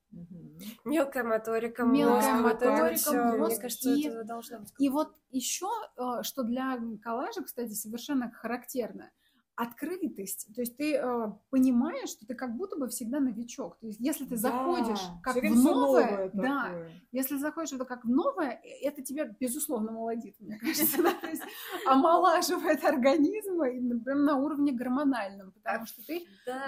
[0.85, 4.73] Мелкая моторика, мелкая моторика, мозг, мне кажется, и, это должно быть.
[4.77, 5.67] И вот еще,
[5.97, 9.11] а, что для коллажа, кстати, совершенно характерно–
[9.56, 10.47] открытость.
[10.53, 13.78] То есть ты э, понимаешь, что ты как будто бы всегда новичок.
[13.80, 16.74] То есть если ты заходишь да, как в новое, новое да,
[17.12, 21.14] если заходишь это как в новое, э, это тебя безусловно молодит, мне кажется, да?
[21.14, 21.43] то есть
[21.86, 23.60] омолаживает организм
[24.03, 26.26] прям на уровне гормональном, потому что ты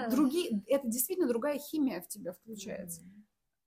[0.10, 3.02] другие, это действительно другая химия в тебя включается.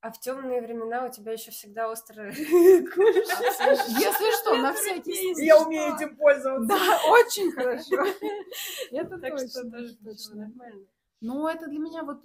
[0.02, 5.44] А в темные времена у тебя еще всегда острая Если что, на всякий случай.
[5.44, 6.66] Я умею этим пользоваться.
[6.66, 7.96] Да, очень хорошо.
[8.92, 9.70] Это точно,
[10.02, 10.86] точно нормально.
[11.20, 12.24] Ну, это для меня вот,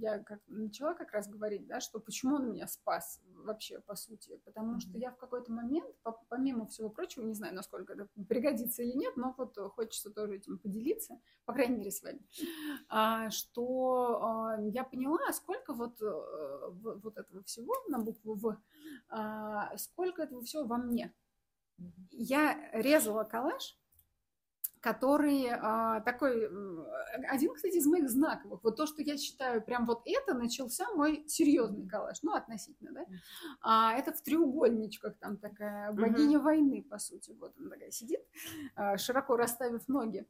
[0.00, 4.40] я как начала как раз говорить, да, что почему он меня спас вообще, по сути.
[4.44, 5.94] Потому что я в какой-то момент,
[6.28, 10.58] помимо всего прочего, не знаю, насколько это пригодится или нет, но вот хочется тоже этим
[10.58, 12.20] поделиться, по крайней мере, с вами,
[12.88, 18.60] а, что а, я поняла, сколько вот, э, вот этого всего на букву В,
[19.08, 21.14] а, сколько этого всего во мне.
[22.10, 23.76] Я резала коллаж,
[24.82, 26.48] который а, такой,
[27.28, 28.64] один, кстати, из моих знаковых.
[28.64, 33.06] Вот то, что я считаю, прям вот это начался мой серьезный коллаж, ну, относительно, да.
[33.60, 36.42] А, это в треугольничках там такая богиня mm-hmm.
[36.42, 37.30] войны, по сути.
[37.38, 38.20] Вот она такая сидит,
[38.74, 40.26] а, широко расставив ноги.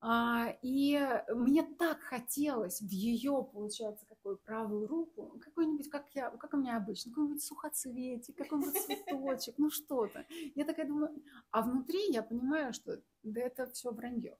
[0.00, 6.54] А, и мне так хотелось в ее, получается, какую правую руку, какой-нибудь, как я, как
[6.54, 10.24] у меня обычно, какой-нибудь сухоцветик, какой-нибудь цветочек, ну что-то.
[10.54, 11.10] Я такая думаю,
[11.50, 14.38] а внутри я понимаю, что да это все вранье.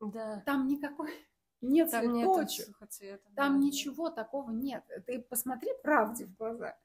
[0.00, 0.42] Да.
[0.46, 1.10] Там никакой
[1.60, 2.68] нет там цветочек,
[3.00, 3.66] нет там да.
[3.66, 4.84] ничего такого нет.
[5.06, 6.76] Ты посмотри правде в глаза.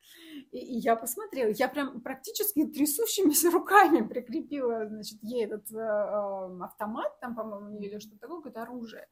[0.52, 6.64] И, и я посмотрела, я прям практически трясущимися руками прикрепила, значит, ей этот э, э
[6.64, 9.08] автомат, там, по-моему, или что-то такое, какое-то оружие.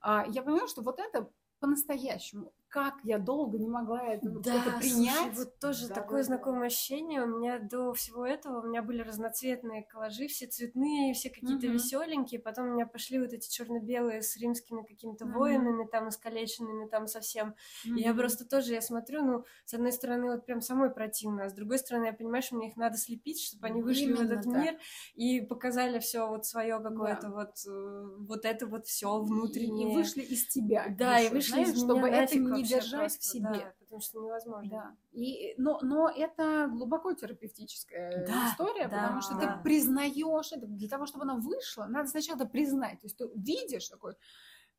[0.00, 1.30] А, я поняла, что вот это
[1.60, 2.52] по-настоящему.
[2.68, 5.16] Как я долго не могла это, да, это принять.
[5.16, 6.66] Слушай, вот тоже да, такое да, знакомое да.
[6.66, 7.22] ощущение.
[7.22, 11.74] У меня до всего этого у меня были разноцветные коллажи, все цветные, все какие-то угу.
[11.74, 12.40] веселенькие.
[12.40, 15.38] Потом у меня пошли вот эти черно-белые с римскими какими-то угу.
[15.38, 17.54] воинами, там искалеченными, там совсем.
[17.86, 17.96] Угу.
[17.96, 21.48] И я просто тоже, я смотрю, ну, с одной стороны, вот прям самой противно, а
[21.48, 24.22] с другой стороны, я понимаю, что мне их надо слепить, чтобы они вышли Именно в
[24.24, 24.62] этот так.
[24.62, 24.78] мир
[25.14, 27.30] и показали все вот свое какое-то да.
[27.30, 29.92] вот, э, вот это вот все внутреннее.
[29.92, 30.86] И, вышли из тебя.
[30.98, 33.50] Да, и вышли знаешь, из чтобы меня это не держать просто, в себе.
[33.50, 34.70] Да, потому что невозможно.
[34.70, 34.96] Да.
[35.12, 39.40] И, но, но это глубоко терапевтическая да, история, да, потому что да.
[39.40, 40.66] ты признаешь это.
[40.66, 43.00] Для того, чтобы она вышла, надо сначала это признать.
[43.00, 44.14] То есть ты видишь такой,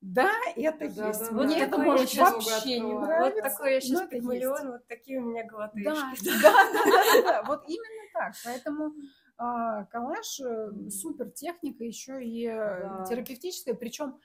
[0.01, 1.29] да, это да, есть.
[1.29, 3.41] Да, Мне это может вообще не нравится.
[3.41, 6.29] Вот такой я сейчас пигмалион, вот такие у меня глотышки.
[6.41, 8.33] Да, да, да, да, да, вот именно так.
[8.45, 8.93] Поэтому
[9.37, 13.05] а, коллаж э, супер техника, еще и э, да.
[13.09, 14.19] терапевтическая, причем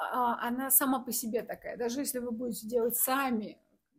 [0.00, 1.76] она сама по себе такая.
[1.76, 3.58] Даже если вы будете делать сами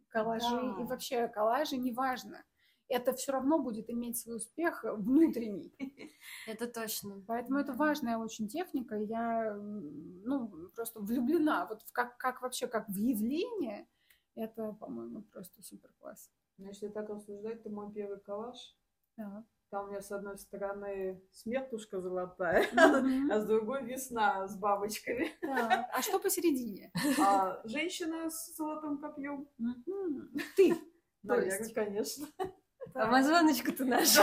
[0.09, 0.81] коллажи, да.
[0.81, 2.43] и вообще коллажи, неважно,
[2.87, 5.73] это все равно будет иметь свой успех внутренний.
[6.47, 7.23] Это точно.
[7.25, 8.95] Поэтому это важная очень техника.
[8.97, 13.87] Я ну, просто влюблена вот в как, как вообще, как в явление.
[14.35, 16.29] Это, по-моему, просто супер класс.
[16.57, 18.57] Ну, если так рассуждать, то мой первый коллаж.
[19.15, 19.45] Да.
[19.71, 22.67] Там у меня с одной стороны смертушка золотая,
[23.31, 25.31] а с другой весна с бабочками.
[25.41, 26.91] А что посередине?
[27.17, 29.47] А, женщина с золотым копьем.
[30.57, 30.75] Ты.
[31.23, 32.27] Наверное, конечно.
[32.93, 34.21] Амазоночка-то наша.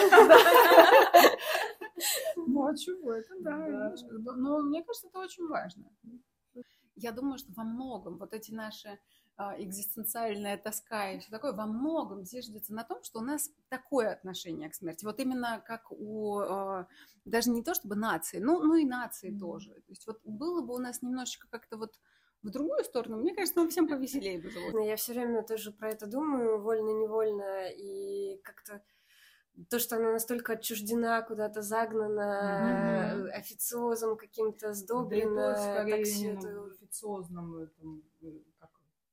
[2.37, 3.95] Ну, а чего это, да.
[4.37, 5.91] Но мне кажется, это очень важно.
[6.95, 8.99] Я думаю, что во многом вот эти наши
[9.39, 14.69] экзистенциальная тоска и все такое, во многом зиждется на том, что у нас такое отношение
[14.69, 15.05] к смерти.
[15.05, 16.89] Вот именно как у а,
[17.25, 19.39] даже не то чтобы нации, ну, ну и нации mm.
[19.39, 19.71] тоже.
[19.71, 22.01] То есть вот было бы у нас немножечко как-то вот
[22.43, 24.87] в другую сторону, мне кажется, нам всем повеселее бы жилось.
[24.87, 28.83] Я все время тоже про это думаю, вольно-невольно, и как-то
[29.71, 33.29] то, что она настолько отчуждена, куда-то загнана, mm-hmm.
[33.31, 35.53] официозом каким-то сдоблена.
[35.53, 36.65] Да, скорее так все это...
[36.65, 38.48] официозном этом, как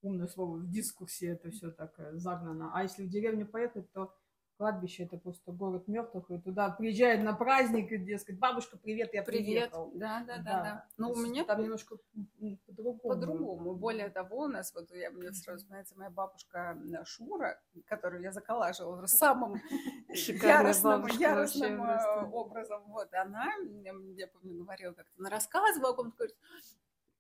[0.06, 2.72] умное слово, в дискурсе это все так э, загнано.
[2.74, 4.14] А если в деревню поехать, то
[4.58, 9.24] кладбище это просто город мертвых, и туда приезжают на праздник, и, дескать, бабушка, привет, я
[9.24, 9.46] привет.
[9.46, 9.92] приехал.
[9.94, 10.64] Да, да, да, да.
[10.64, 10.88] да.
[10.98, 11.98] Ну, у меня там немножко
[12.66, 13.00] по-другому.
[13.00, 13.76] По-другому.
[13.76, 19.06] Более того, у нас, вот я, мне сразу вспоминается моя бабушка Шура, которую я заколаживала
[19.08, 19.62] самым
[20.10, 22.84] яростным, яростным э, образом.
[22.88, 23.52] Вот она,
[24.16, 26.36] я помню, говорила как-то, она рассказывала о ком-то, говорит,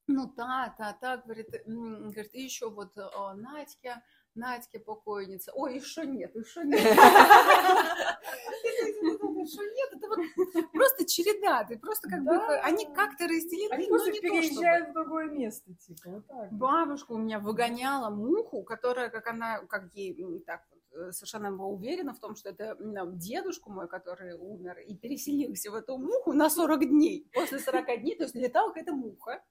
[0.07, 4.01] ну да, да, да, говорит, говорит, и еще вот о Надьке,
[4.35, 5.51] Надьке покойница.
[5.53, 6.79] Ой, еще нет, еще нет.
[9.45, 11.63] Еще нет, это вот просто череда.
[11.65, 16.27] Ты просто как бы, они как-то разделены, Они просто переезжают в другое место, типа, вот
[16.27, 16.51] так.
[16.51, 20.15] Бабушка у меня выгоняла муху, которая, как она, как ей
[20.47, 22.75] так э, совершенно была уверена в том, что это
[23.13, 27.29] дедушку мой, который умер и переселился в эту муху на 40 дней.
[27.33, 29.43] После 40 дней, то есть летала какая-то муха.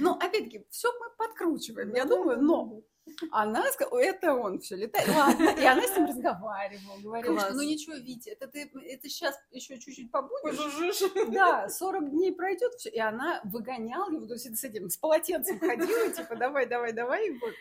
[0.00, 2.82] Но, опять-таки, все мы подкручиваем, я думаю, но
[3.30, 5.08] она сказала, это он все летает.
[5.08, 5.50] Ладно.
[5.58, 7.54] И она с ним разговаривала, говорила, Класс.
[7.54, 10.42] ну ничего, Витя, это ты это сейчас еще чуть-чуть побудешь.
[10.42, 11.02] Пожужжишь.
[11.32, 12.90] Да, 40 дней пройдет, все.
[12.90, 17.30] И она выгоняла его, то есть с этим, с полотенцем ходила, типа, давай, давай, давай.
[17.38, 17.54] Вот.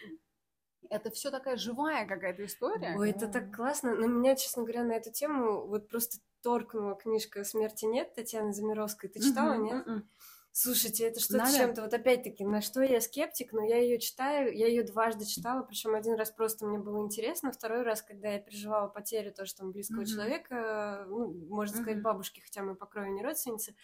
[0.89, 2.95] Это все такая живая какая-то история.
[2.97, 3.95] Ой, это так классно.
[3.95, 9.09] Но меня, честно говоря, на эту тему вот просто торкнула книжка «Смерти нет» Татьяны Замировской.
[9.09, 9.85] Ты читала, нет?
[10.51, 11.83] Слушайте, это что-то с чем-то.
[11.83, 15.93] Вот опять-таки, на что я скептик, но я ее читаю, я ее дважды читала, причем
[15.93, 20.01] один раз просто мне было интересно, второй раз, когда я переживала потерю тоже там близкого
[20.01, 20.05] mm-hmm.
[20.05, 21.81] человека, ну, можно mm-hmm.
[21.81, 23.75] сказать, бабушки, хотя мы по крови не родственницы.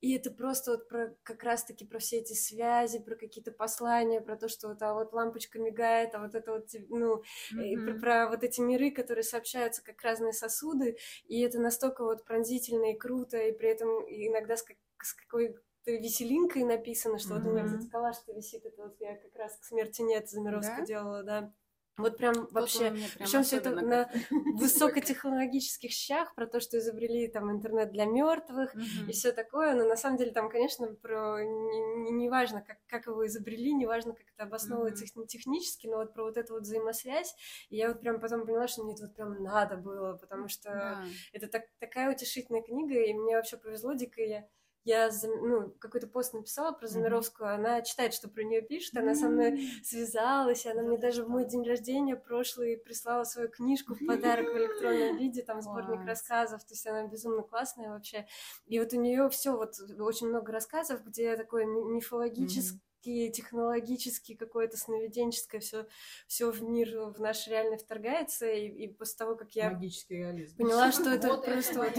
[0.00, 4.36] И это просто вот про как раз-таки про все эти связи, про какие-то послания, про
[4.36, 7.22] то, что вот, а вот лампочка мигает, а вот это вот, ну,
[7.54, 7.84] mm-hmm.
[7.84, 10.96] про, про вот эти миры, которые сообщаются как разные сосуды,
[11.26, 15.56] и это настолько вот пронзительно и круто, и при этом иногда с, как, с какой
[15.86, 17.38] веселинкой написано, что mm-hmm.
[17.38, 20.76] вот у меня, кстати, калаш-то висит, это вот я как раз к смерти нет Замировска
[20.78, 20.84] да?
[20.84, 21.52] делала, да.
[22.00, 24.10] Вот прям вообще, причем все это на
[24.58, 28.74] высокотехнологических щах про то, что изобрели там интернет для мертвых
[29.06, 33.26] и все такое, но на самом деле там, конечно, про не, не как, как его
[33.26, 37.34] изобрели, неважно, как это обосновывается mm технически, но вот про вот эту вот взаимосвязь,
[37.68, 40.70] и я вот прям потом поняла, что мне это вот прям надо было, потому что
[40.70, 41.04] да.
[41.32, 44.46] это так, такая утешительная книга, и мне вообще повезло дико, я
[44.84, 47.54] я ну, какой-то пост написала про Замировскую, mm-hmm.
[47.54, 49.14] она читает, что про нее пишет, она mm-hmm.
[49.14, 54.06] со мной связалась, она мне даже в мой день рождения прошлый прислала свою книжку в
[54.06, 58.26] подарок в электронном виде, там сборник рассказов, то есть она безумно классная вообще.
[58.66, 64.76] И вот у нее все вот очень много рассказов, где такое мифологическое технический, технологический, какое-то
[64.76, 65.86] сновиденческое, все,
[66.26, 70.56] все в мир, в наш реальный вторгается, и, и после того, как я Магический реализм.
[70.56, 71.92] поняла, что это просто...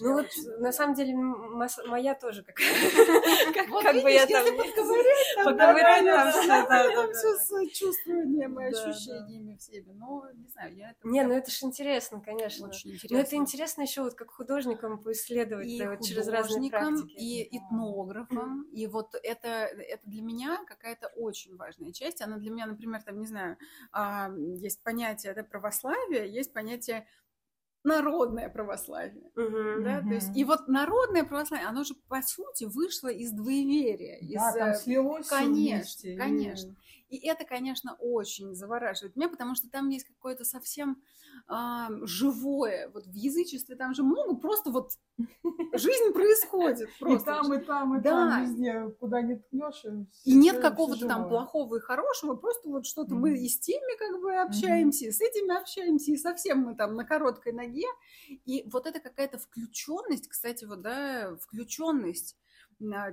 [0.00, 0.26] Ну вот,
[0.58, 2.56] на самом деле, моя тоже как
[3.54, 4.44] как бы я там...
[5.44, 11.08] Поговорить там все, да, все с чувствованием и ощущениями всеми, но не знаю, я это...
[11.08, 12.68] Не, ну это же интересно, конечно.
[12.68, 13.16] Очень интересно.
[13.16, 15.68] Но это интересно еще вот как художникам поисследовать
[16.06, 17.14] через разные практики.
[17.18, 22.22] И этнографам, и вот это, это для меня меня какая-то очень важная часть.
[22.22, 23.56] Она для меня, например, там, не знаю,
[23.92, 27.06] а, есть понятие да, православия, есть понятие
[27.82, 29.30] народное православие.
[29.36, 30.00] Uh-huh, да?
[30.00, 30.08] uh-huh.
[30.08, 34.18] То есть, и вот народное православие, оно же, по сути, вышло из двоеверия.
[34.20, 36.16] Да, из, там слилось Конечно, вместе.
[36.16, 36.76] конечно.
[37.10, 41.02] И это, конечно, очень завораживает меня, потому что там есть какое-то совсем
[41.48, 42.88] а, живое.
[42.94, 44.92] Вот в язычестве там же много, просто вот
[45.74, 46.88] жизнь происходит.
[47.00, 47.32] Просто.
[47.32, 48.10] И там, и там, и да.
[48.10, 49.84] там, везде, куда не ткнешь.
[50.24, 53.18] И, и нет какого-то там плохого и хорошего, просто вот что-то mm-hmm.
[53.18, 55.08] мы и с теми как бы общаемся, mm-hmm.
[55.08, 57.86] и с этими общаемся, и совсем мы там на короткой ноге.
[58.28, 62.36] И вот это какая-то включенность, кстати, вот, да, включенность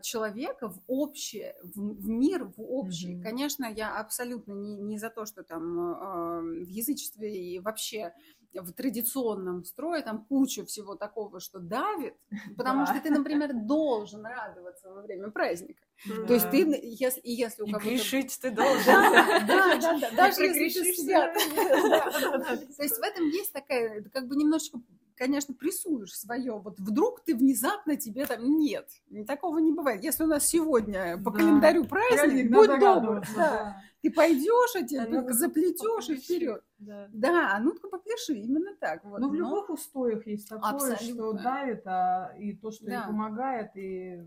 [0.01, 3.15] человека в общее, в, в мир, в общий.
[3.15, 3.23] Mm-hmm.
[3.23, 8.13] Конечно, я абсолютно не, не за то, что там э, в язычестве и вообще
[8.53, 12.15] в традиционном строе там куча всего такого, что давит,
[12.57, 15.81] потому что ты, например, должен радоваться во время праздника.
[16.27, 17.85] То есть ты, если, если у кого-то...
[17.85, 18.85] грешить ты должен.
[18.85, 21.33] Да, да, да, даже если ты свят.
[22.77, 24.79] То есть в этом есть такая, как бы немножечко
[25.17, 26.53] конечно, прессуешь свое.
[26.53, 28.89] Вот вдруг ты внезапно тебе там нет.
[29.25, 30.03] Такого не бывает.
[30.03, 31.37] Если у нас сегодня по да.
[31.37, 33.21] календарю праздник, будь добр.
[33.35, 33.35] Да.
[33.35, 33.81] Да.
[34.03, 36.63] Ты пойдешь, а тебе а заплетешь и вперед.
[36.77, 37.07] Да.
[37.11, 39.03] да, а ну-ка попляши, именно так.
[39.03, 39.19] Вот.
[39.19, 41.07] Но в любых устоях есть такое, Абсолютно.
[41.07, 43.05] что давит, а и то, что да.
[43.07, 44.23] помогает, и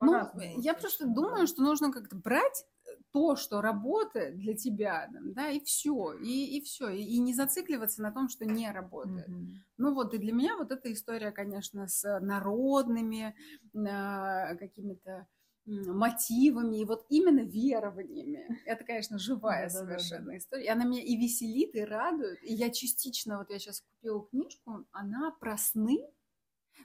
[0.00, 2.64] ну, я просто думаю, что нужно как-то брать
[3.12, 8.02] то, что работает для тебя, да, и все, и, и все, и, и не зацикливаться
[8.02, 9.28] на том, что не работает.
[9.28, 9.46] Mm-hmm.
[9.78, 13.34] Ну вот, и для меня вот эта история, конечно, с народными
[13.74, 15.26] э, какими-то
[15.68, 18.60] мотивами и вот именно верованиями.
[18.64, 20.64] Это, конечно, живая совершенно история.
[20.64, 22.42] И она меня и веселит, и радует.
[22.42, 25.98] И я частично, вот я сейчас купила книжку, она про сны,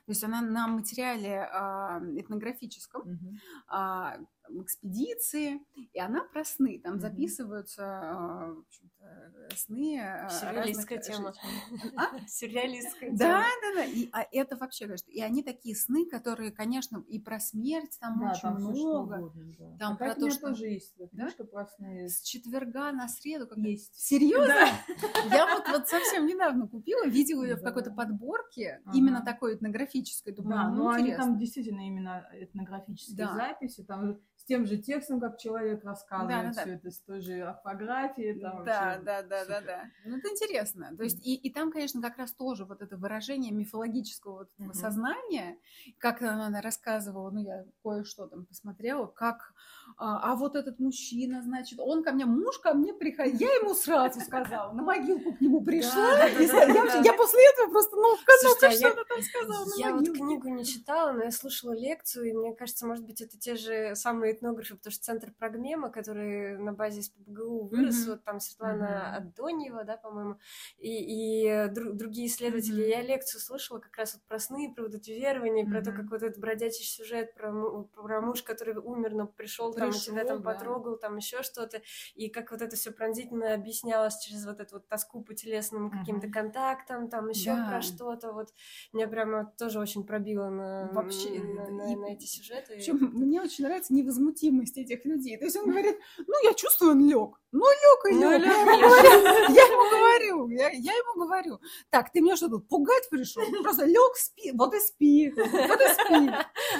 [0.06, 3.38] то есть она на материале а, этнографическом, угу.
[4.44, 5.60] А, экспедиции,
[5.92, 6.80] и она про сны.
[6.82, 7.00] Там угу.
[7.00, 8.56] записываются а,
[9.50, 10.00] в сны.
[10.00, 11.34] А, Сюрреалистская разных...
[11.36, 11.92] тема.
[11.96, 12.18] А?
[12.28, 13.18] Сюрреалистская тема.
[13.18, 13.84] Да, да, да.
[13.84, 18.20] И, а это вообще, конечно, и они такие сны, которые, конечно, и про смерть там
[18.20, 19.14] да, очень там много.
[19.14, 19.76] Угодно, да.
[19.78, 20.48] Там а про то, что...
[20.48, 22.08] тоже есть книжка про сны.
[22.08, 23.46] С четверга на среду.
[23.46, 23.94] Как есть.
[23.94, 24.46] Серьезно?
[24.48, 25.34] Да.
[25.34, 30.32] Я вот, вот совсем недавно купила, видела ее в какой-то подборке, именно такой этнографической.
[30.32, 35.20] Думаю, да, ну, ну они там действительно именно этнографические записи, там с тем же текстом,
[35.20, 36.72] как человек рассказывает да, да, все да.
[36.76, 38.38] это, с той же орфографией.
[38.38, 39.84] Там да, да, да, да, да.
[40.04, 40.94] Ну, это интересно.
[40.94, 44.72] То есть, и, и там, конечно, как раз тоже вот это выражение мифологического вот этого
[44.72, 44.74] mm-hmm.
[44.74, 45.56] сознания,
[45.98, 49.54] как она, рассказывала, ну, я кое-что там посмотрела, как,
[49.96, 53.72] а, а вот этот мужчина, значит, он ко мне, муж ко мне приходил, я ему
[53.74, 59.04] сразу сказала, на могилку к нему пришла, я после этого просто, ну, ну что она
[59.04, 63.06] там сказала Я вот книгу не читала, но я слушала лекцию, и мне кажется, может
[63.06, 68.06] быть, это те же самые этнографы, потому что центр Прогмема, который на базе СПБГУ вырос,
[68.06, 68.10] mm-hmm.
[68.10, 69.16] вот там Светлана mm-hmm.
[69.16, 70.38] Адоньева, да, по-моему,
[70.78, 72.84] и, и друг, другие исследователи.
[72.84, 72.90] Mm-hmm.
[72.90, 75.70] Я лекцию слушала как раз вот про сны, про вот эти верования, mm-hmm.
[75.70, 77.52] про то, как вот этот бродячий сюжет про,
[77.94, 80.52] про муж, который умер, но пришел, там, и тебя там да.
[80.52, 81.82] потрогал, там еще что-то,
[82.14, 85.98] и как вот это все пронзительно объяснялось через вот эту вот тоску по телесным mm-hmm.
[85.98, 87.68] каким-то контактам, там еще да.
[87.68, 88.52] про что-то, вот
[88.92, 92.74] меня прямо тоже очень пробило на, Вообще, на, на, и, на эти сюжеты.
[92.74, 93.92] Причем мне очень нравится
[94.24, 95.36] невозмутимость этих людей.
[95.36, 97.40] То есть он говорит, ну, я чувствую, он лег.
[97.52, 98.42] Ну, лег и лег.
[99.50, 101.60] Я ему говорю, я ему говорю,
[101.90, 103.42] так, ты меня что тут, пугать пришел?
[103.62, 106.30] Просто лег, спи, вот и спи, вот и спи.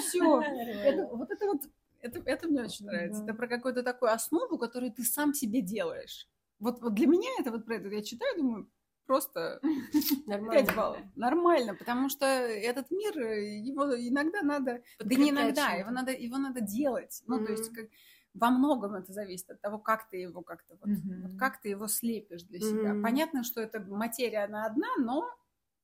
[0.00, 0.22] Все.
[0.22, 1.62] Вот это вот,
[2.00, 3.22] это, это мне очень нравится.
[3.22, 6.28] Это про какую-то такую основу, которую ты сам себе делаешь.
[6.58, 8.70] Вот, вот для меня это вот про это я читаю, думаю,
[9.06, 9.60] просто
[10.26, 10.64] Нормально.
[10.66, 11.00] 5 баллов.
[11.16, 16.60] Нормально, потому что этот мир, его иногда надо, да не иногда, его надо, его надо
[16.60, 17.22] делать.
[17.26, 17.46] Ну, mm-hmm.
[17.46, 17.86] то есть как,
[18.34, 21.22] во многом это зависит от того, как ты его как-то вот, mm-hmm.
[21.22, 22.90] вот как ты его слепишь для себя.
[22.90, 23.02] Mm-hmm.
[23.02, 25.30] Понятно, что эта материя она одна, но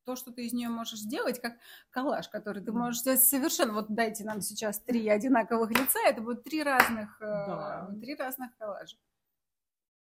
[0.04, 1.54] то, что ты из нее можешь сделать, как
[1.90, 3.74] коллаж, который ты можешь сделать совершенно.
[3.74, 7.90] Вот дайте нам сейчас три одинаковых лица, это будет три разных, э, да.
[8.00, 8.96] три разных коллажа.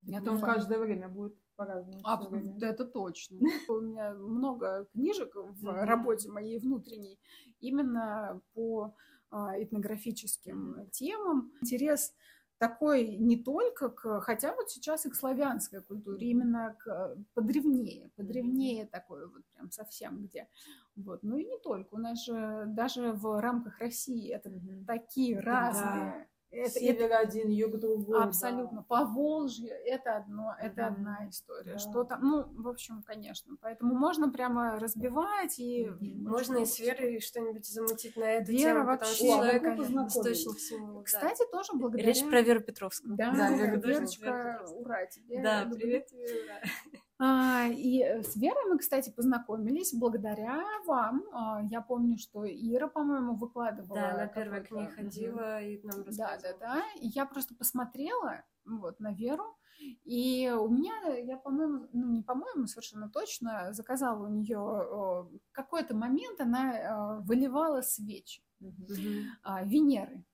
[0.06, 2.00] Это в каждое время будет по-разному.
[2.04, 2.20] А,
[2.60, 3.38] это точно.
[3.68, 7.18] У меня много книжек в работе моей внутренней
[7.60, 8.94] именно по
[9.30, 11.52] а, этнографическим темам.
[11.60, 12.14] Интерес
[12.58, 18.86] такой не только к, хотя вот сейчас и к славянской культуре, именно к подревнее, подревнее
[18.86, 20.48] такое вот прям совсем где.
[20.96, 21.22] Вот.
[21.22, 24.50] Ну и не только, у нас же даже в рамках России это
[24.86, 28.22] такие разные это, Север это, один, юг другой.
[28.22, 28.78] Абсолютно.
[28.78, 28.84] Да.
[28.88, 30.86] По Волжье это одно, это да.
[30.88, 31.72] одна история.
[31.72, 31.78] Да.
[31.78, 33.56] Что там, ну, в общем, конечно.
[33.60, 35.90] Поэтому можно прямо разбивать и...
[36.00, 41.02] Можно и с Верой что-нибудь замутить на эту Вера тему, вообще, человек источник всего.
[41.02, 41.58] Кстати, да.
[41.58, 42.06] тоже благодаря...
[42.06, 43.16] Речь про Веру Петровскую.
[43.16, 45.42] Да, да, да Верочка, ура тебе.
[45.42, 46.97] Да, привет тебе, ура.
[47.20, 51.24] А, и э, с Верой мы, кстати, познакомились благодаря вам.
[51.32, 53.98] А, я помню, что Ира, по-моему, выкладывала.
[53.98, 56.38] Да, на первой к ней ходила и нам рассказывала.
[56.42, 56.82] Да, да, да.
[57.00, 59.56] И я просто посмотрела вот на Веру.
[60.04, 66.40] И у меня, я, по-моему, ну не по-моему, совершенно точно, заказала у нее какой-то момент,
[66.40, 69.66] она выливала свечи mm-hmm.
[69.66, 70.24] Венеры.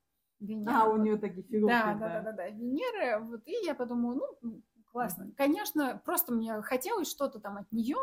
[0.41, 0.75] Венеры.
[0.75, 1.73] А, у нее такие фигурки.
[1.73, 3.23] Да, да, да, да, да, Венеры.
[3.25, 4.63] Вот, и я подумала, ну,
[4.95, 5.33] классно.
[5.37, 7.97] Конечно, просто мне хотелось что-то там от нее.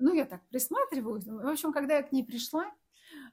[0.00, 1.24] Ну, я так присматриваюсь.
[1.24, 2.64] В общем, когда я к ней пришла,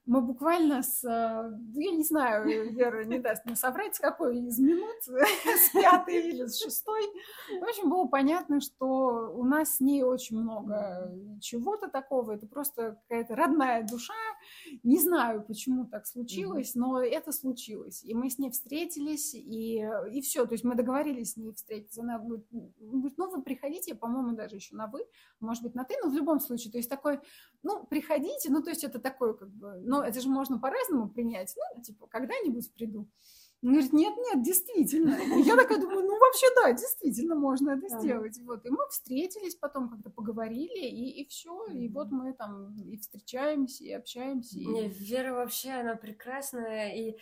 [0.08, 4.58] мы буквально с, э, я не знаю, Вера не даст мне соврать, с какой из
[4.58, 7.04] минут, с пятой или с шестой.
[7.60, 12.32] В общем, было понятно, что у нас с ней очень много чего-то такого.
[12.32, 14.14] Это просто какая-то родная душа.
[14.84, 18.04] Не знаю, почему так случилось, но это случилось.
[18.06, 20.46] И мы с ней встретились, и, и все.
[20.46, 22.02] То есть мы договорились с ней встретиться.
[22.02, 25.02] Она говорит, ну вы приходите, по-моему, даже еще на вы,
[25.42, 26.72] может быть, на ты, но в любом случае.
[26.72, 27.20] То есть такой,
[27.68, 31.54] ну, приходите, ну, то есть это такой, как бы, но это же можно по-разному принять.
[31.56, 33.08] Ну, типа, когда-нибудь приду.
[33.64, 35.16] Он говорит, нет, нет, действительно.
[35.16, 38.40] И я такая думаю, ну вообще да, действительно можно это сделать.
[38.44, 38.66] Вот.
[38.66, 41.66] И мы встретились, потом как-то поговорили, и, и все.
[41.66, 44.60] И вот мы там и встречаемся, и общаемся.
[44.60, 47.18] Не, Вера вообще, она прекрасная, и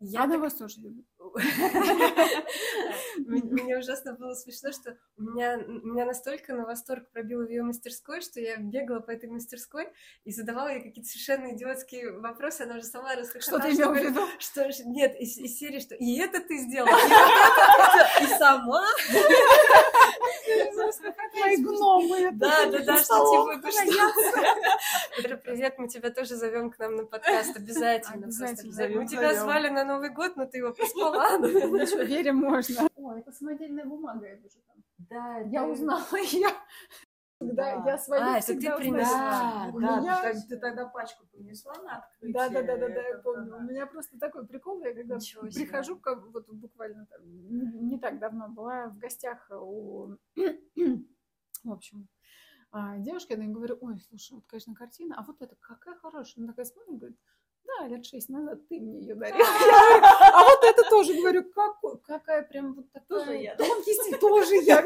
[0.00, 0.42] я Она так...
[0.42, 1.06] вас тоже любит.
[3.26, 8.40] Мне ужасно было смешно, что меня, меня настолько на восторг пробило в ее мастерской, что
[8.40, 9.88] я бегала по этой мастерской
[10.24, 13.44] и задавала ей какие-то совершенно идиотские вопросы, она уже сама расхохоталась.
[13.44, 14.26] Что ты имела в виду?
[14.38, 18.86] Что, нет, из, из серии, что и это ты сделала, и, и сама.
[21.40, 22.30] Мои гномы.
[22.32, 25.36] Да, да, да, что типа, что...
[25.44, 28.26] Привет, мы тебя тоже зовем к нам на подкаст, обязательно.
[28.26, 29.00] Обязательно.
[29.00, 30.72] Мы тебя звали на Новый год, но ты его
[31.12, 31.46] проспала.
[31.46, 32.88] Ничего, верим можно.
[32.96, 34.84] О, это самодельная бумага, я вижу там.
[34.98, 36.48] Да, я узнала ее.
[37.40, 37.90] Когда да.
[37.90, 39.72] я свою а, это ты принесла.
[39.72, 42.34] Да, ты, ты тогда пачку принесла на открытие.
[42.34, 43.56] Да, да, да, да, да, я помню.
[43.56, 48.18] У меня просто такой прикол, я когда прихожу, как, вот буквально там, не, не так
[48.18, 52.08] давно была в гостях у, в общем,
[52.72, 56.44] а, девушки, я говорю, ой, слушай, вот, конечно, картина, а вот это какая хорошая.
[56.44, 57.18] Она такая смотрит, говорит,
[57.78, 59.46] да, лет шесть назад ты мне ее дарила.
[59.46, 61.44] А вот это тоже, говорю,
[62.06, 63.08] какая прям вот такая.
[63.08, 63.56] Тоже я.
[63.58, 64.84] Он есть тоже я.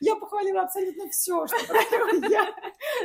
[0.00, 1.56] Я похвалила абсолютно все, что
[2.28, 2.54] я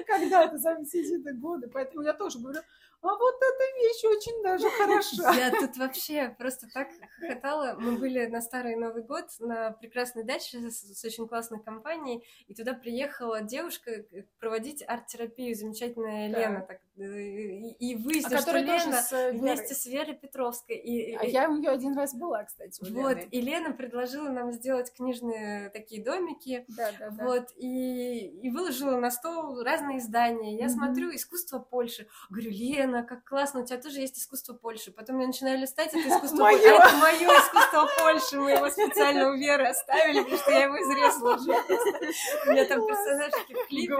[0.07, 1.69] когда-то за все эти годы.
[1.71, 2.59] Поэтому я тоже говорю,
[3.01, 5.33] а вот эта вещь очень даже хороша.
[5.33, 6.89] Я тут вообще просто так
[7.19, 7.75] хохотала.
[7.79, 12.53] Мы были на Старый Новый год на прекрасной даче с, с очень классной компанией, и
[12.53, 14.05] туда приехала девушка
[14.39, 16.39] проводить арт-терапию, замечательная да.
[16.39, 16.61] Лена.
[16.67, 20.75] Так, э, и, и выяснилось, а что Лена с э, вместе с Верой Петровской.
[20.75, 22.81] И, а и, я у нее один раз была, кстати.
[22.91, 23.27] Вот, Лены.
[23.31, 26.65] и Лена предложила нам сделать книжные такие домики.
[26.67, 27.23] Да, да, да.
[27.23, 30.57] Вот, и, и выложила на стол разные издания.
[30.57, 30.69] Я mm-hmm.
[30.69, 32.07] смотрю «Искусство Польши».
[32.29, 34.91] Говорю, Лена, Лена, как классно, у тебя тоже есть искусство Польши.
[34.91, 36.67] Потом я начинаю листать, это искусство Польши.
[36.67, 38.39] А это мое искусство Польши.
[38.39, 41.51] Мы его специально у Веры оставили, потому что я его изрезала уже.
[42.47, 43.95] У меня там персонажки в клипе.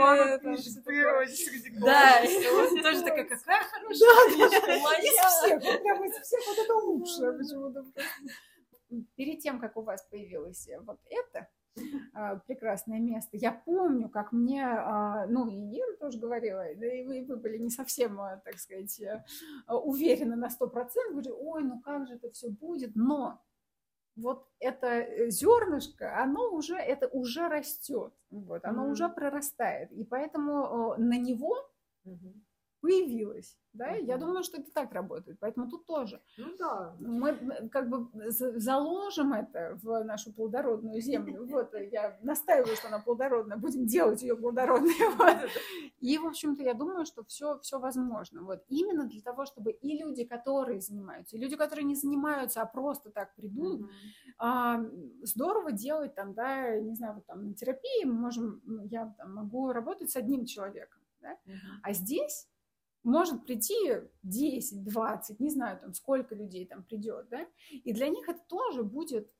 [1.85, 2.21] Да,
[2.81, 4.71] тоже такая, какая хорошая книжка.
[4.71, 7.85] Из всех, прям из всех вот это лучшее почему-то.
[9.15, 11.47] Перед тем, как у вас появилось вот это,
[12.47, 13.37] прекрасное место.
[13.37, 17.57] Я помню, как мне, а, ну и Ира тоже говорила, да и вы, вы были
[17.57, 19.23] не совсем, а, так сказать, э,
[19.67, 23.41] уверены на сто процентов, говорили, ой, ну как же это все будет, но
[24.15, 28.91] вот это э, зернышко, оно уже, это уже растет, вот, оно mm-hmm.
[28.91, 31.55] уже прорастает, и поэтому на него
[32.05, 32.48] mm-hmm
[32.81, 33.57] появилась.
[33.73, 33.95] Да?
[33.95, 34.05] Uh-huh.
[34.05, 35.37] Я думаю, что это так работает.
[35.39, 36.21] Поэтому тут тоже.
[36.37, 36.95] Ну да.
[36.99, 41.45] Мы как бы заложим это в нашу плодородную землю.
[41.59, 43.57] Вот я настаиваю, что она плодородная.
[43.57, 44.93] Будем делать ее плодородной.
[45.17, 45.49] Вот.
[45.99, 48.43] И, в общем-то, я думаю, что все, все возможно.
[48.43, 52.65] Вот именно для того, чтобы и люди, которые занимаются, и люди, которые не занимаются, а
[52.65, 53.85] просто так придут, uh-huh.
[54.39, 54.85] а,
[55.23, 59.71] здорово делать там, да, не знаю, вот там на терапии мы можем, я там, могу
[59.71, 60.99] работать с одним человеком.
[61.21, 61.33] Да?
[61.33, 61.79] Uh-huh.
[61.83, 62.47] А здесь
[63.09, 63.75] может прийти
[64.23, 68.83] 10, 20, не знаю, там, сколько людей там придет, да, и для них это тоже
[68.83, 69.33] будет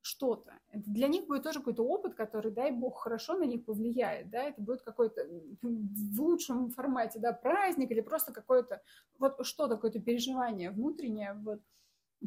[0.00, 0.52] что-то.
[0.68, 4.42] Это для них будет тоже какой-то опыт, который, дай бог, хорошо на них повлияет, да,
[4.42, 5.26] это будет какой-то
[5.62, 8.82] в лучшем формате, да, праздник или просто какое-то,
[9.18, 11.62] вот что-то, какое-то переживание внутреннее, вот,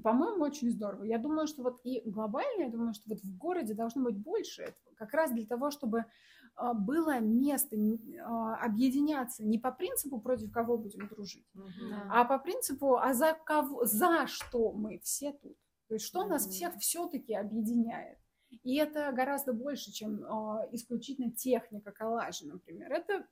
[0.02, 1.04] по-моему, очень здорово.
[1.04, 4.64] Я думаю, что вот и глобально, я думаю, что вот в городе должно быть больше
[4.64, 6.06] этого, как раз для того, чтобы
[6.74, 7.76] было место
[8.24, 11.68] а, объединяться не по принципу, против кого будем дружить, угу.
[12.10, 15.58] а по принципу, а за, кого, за что мы все тут.
[15.88, 16.30] То есть что угу.
[16.30, 18.18] нас всех все-таки объединяет.
[18.64, 22.92] И это гораздо больше, чем э, исключительно техника коллажа, например.
[22.92, 23.26] Это,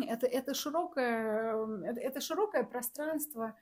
[0.00, 3.54] это, это, широкое, это, это широкое пространство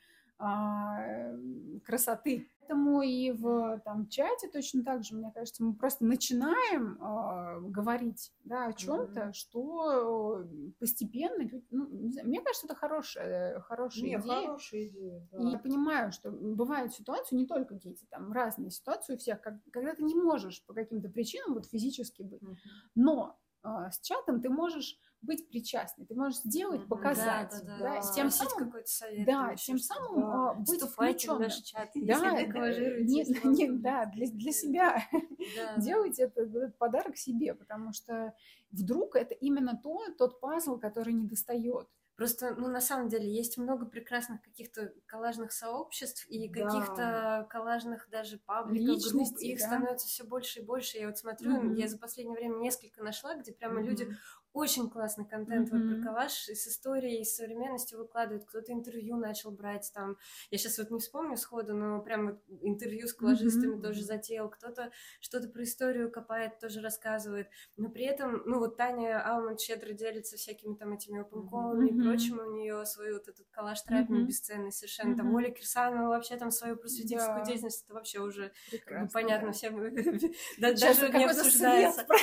[1.84, 2.49] красоты.
[2.66, 8.32] Поэтому и в там, чате точно так же, мне кажется, мы просто начинаем э, говорить
[8.43, 9.32] да, о чем-то, mm-hmm.
[9.32, 10.45] что
[10.80, 14.47] постепенно, ну, знаю, мне кажется, это хорошая, хорошая Нет, идея.
[14.47, 15.39] хорошая идея да.
[15.39, 19.55] И я понимаю, что бывают ситуации, не только дети, там разные ситуации у всех, как,
[19.70, 22.57] когда ты не можешь по каким-то причинам вот физически быть, mm-hmm.
[22.97, 28.01] но э, с чатом ты можешь быть причастной, ты можешь сделать, показать, да, да, да,
[28.01, 28.12] да.
[28.14, 30.55] тем самым какой-то совет, да, тем самым да.
[30.55, 31.43] быть включенным.
[31.43, 35.03] наш чат, да, если не, не, да, для, для себя
[35.57, 38.35] да, делайте это, этот подарок себе, потому что
[38.70, 41.89] вдруг это именно то, тот пазл, который не достает.
[42.16, 46.64] Просто, ну, на самом деле, есть много прекрасных каких-то коллажных сообществ и да.
[46.64, 49.39] каких-то коллажных даже пабликов, групп.
[49.41, 49.66] Их да?
[49.66, 50.97] становится все больше и больше.
[50.97, 51.74] Я вот смотрю, mm-hmm.
[51.74, 53.85] я за последнее время несколько нашла, где прямо mm-hmm.
[53.85, 54.16] люди
[54.57, 55.89] очень классный контент mm-hmm.
[55.89, 58.47] вот про коллаж с историей, с современностью выкладывают.
[58.47, 60.17] Кто-то интервью начал брать там.
[60.51, 63.83] Я сейчас вот не вспомню сходу, но прям вот интервью с коллажистами mm-hmm.
[63.83, 64.49] тоже затеял.
[64.49, 64.91] Кто-то
[65.21, 67.49] что-то про историю копает, тоже рассказывает.
[67.77, 72.01] Но при этом, ну вот Таня Алман щедро делится всякими там этими опенколами mm-hmm.
[72.01, 72.39] и прочим.
[72.39, 74.27] У нее свой вот этот коллаж траппинг mm-hmm.
[74.27, 75.13] бесценный совершенно.
[75.13, 75.17] Mm-hmm.
[75.19, 77.47] Там Оля Кирсанова вообще там свою просветительскую yeah.
[77.47, 78.53] деятельность, это вообще уже
[78.87, 79.53] как бы, понятно да.
[79.53, 79.77] всем.
[80.59, 82.07] Даже не обсуждается.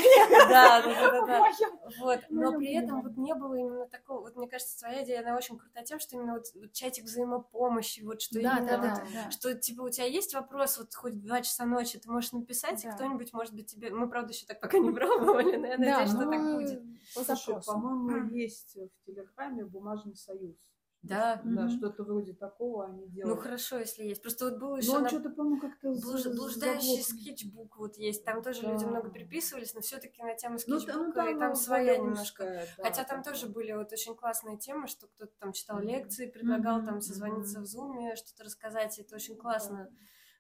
[0.54, 1.52] Да, да, да, да.
[2.00, 5.36] Вот но при этом вот не было именно такого, вот мне кажется, твоя идея, она
[5.36, 9.14] очень крутая тем, что именно вот, вот чатик взаимопомощи, вот что да, именно, да, вот,
[9.14, 9.32] да, да.
[9.32, 12.90] что типа у тебя есть вопрос, вот хоть два часа ночи, ты можешь написать, да.
[12.90, 16.10] и кто-нибудь, может быть, тебе, мы, правда, еще так пока не пробовали, но я надеюсь,
[16.10, 16.84] что так будет.
[17.14, 20.56] Слушай, по-моему, есть в Телеграме бумажный союз.
[21.04, 21.78] Да, да, mm-hmm.
[21.78, 23.36] что-то вроде такого они делают.
[23.36, 24.22] Ну хорошо, если есть.
[24.22, 24.92] Просто вот был еще.
[24.92, 25.10] Но он на...
[25.10, 26.26] что-то, по-моему, как-то Блуж...
[26.28, 28.24] блуждающий скетчбук вот есть.
[28.24, 28.72] Там тоже да.
[28.72, 32.66] люди много переписывались, но все-таки на тему скетчбука ну, там, и там своя немножко.
[32.78, 35.88] Да, Хотя там тоже были вот очень классные темы, что кто-то там читал mm-hmm.
[35.88, 36.86] лекции, предлагал mm-hmm.
[36.86, 37.64] там созвониться mm-hmm.
[37.64, 38.98] в зуме, что-то рассказать.
[38.98, 39.90] Это очень классно.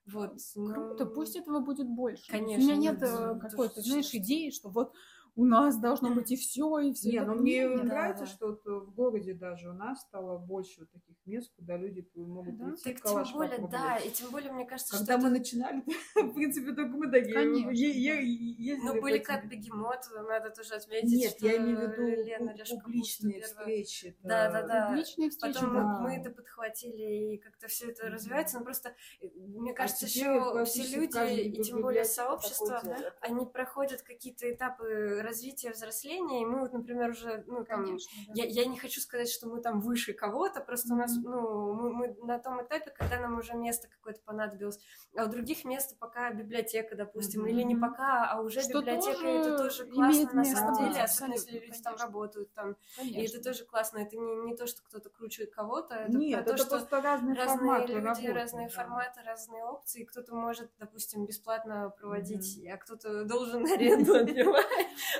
[0.05, 0.37] Вот.
[0.53, 1.11] Круто, ну...
[1.11, 2.31] пусть этого будет больше.
[2.31, 2.63] Конечно.
[2.63, 4.93] У меня нет э, какой-то, знаешь, идеи, что вот
[5.35, 7.11] у нас должно быть и все, и все.
[7.11, 11.75] Не, но мне нравится, что в городе даже у нас стало больше таких мест, куда
[11.75, 12.93] люди могут прийти.
[12.93, 15.83] Так тем более, да, и тем более, мне кажется, Когда мы начинали,
[16.15, 18.75] в принципе, только мы такие ездили.
[18.83, 24.15] Ну, были как бегемот, надо тоже отметить, Нет, я имею в виду публичные встречи.
[24.21, 24.87] Да, да, да.
[24.87, 29.71] Публичные встречи, Потом мы это подхватили, и как-то все это развивается, но просто, э, мне
[29.71, 32.81] а кажется, еще все люди, и тем более сообщество,
[33.21, 38.33] они проходят какие-то этапы развития, взросления, и мы вот, например, уже, ну, там, Конечно, да.
[38.35, 40.95] я, я не хочу сказать, что мы там выше кого-то, просто mm-hmm.
[40.95, 44.79] у нас, ну, мы, мы на том этапе, когда нам уже место какое-то понадобилось,
[45.15, 47.49] а у других мест пока библиотека, допустим, mm-hmm.
[47.49, 51.33] или не пока, а уже что библиотека, тоже это тоже классно на самом деле, особенно
[51.33, 51.83] если люди конечно.
[51.83, 53.19] там работают там, конечно.
[53.19, 56.53] и это тоже классно, это не, не то, что кто-то круче кого-то, это Нет, то,
[56.53, 58.73] это что разные, разные форматы люди, работы, разные да.
[58.73, 62.71] форматы, разные опции, кто-то может, допустим, бесплатно проводить, mm-hmm.
[62.71, 64.65] а кто-то должен аренду отбивать,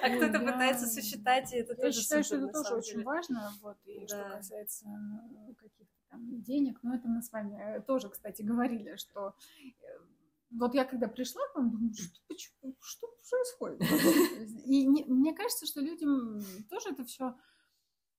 [0.02, 4.06] а кто-то пытается сочетать, и это тоже считаю, что это тоже очень важно, вот, и
[4.08, 8.96] что касается э, каких-то там денег, но это мы с вами э, тоже, кстати, говорили,
[8.96, 9.72] что э,
[10.52, 13.82] вот я когда пришла к вам, думаю, что, почему, что происходит?
[14.66, 16.40] И не, мне кажется, что людям
[16.70, 17.36] тоже это все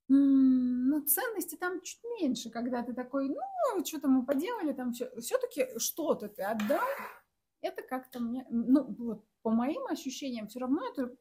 [0.08, 5.10] ну, ценности там чуть меньше, когда ты такой, ну, что-то мы поделали, там все.
[5.18, 6.86] Все-таки что-то ты отдал,
[7.60, 11.14] это как-то мне, ну, вот по моим ощущениям, все равно это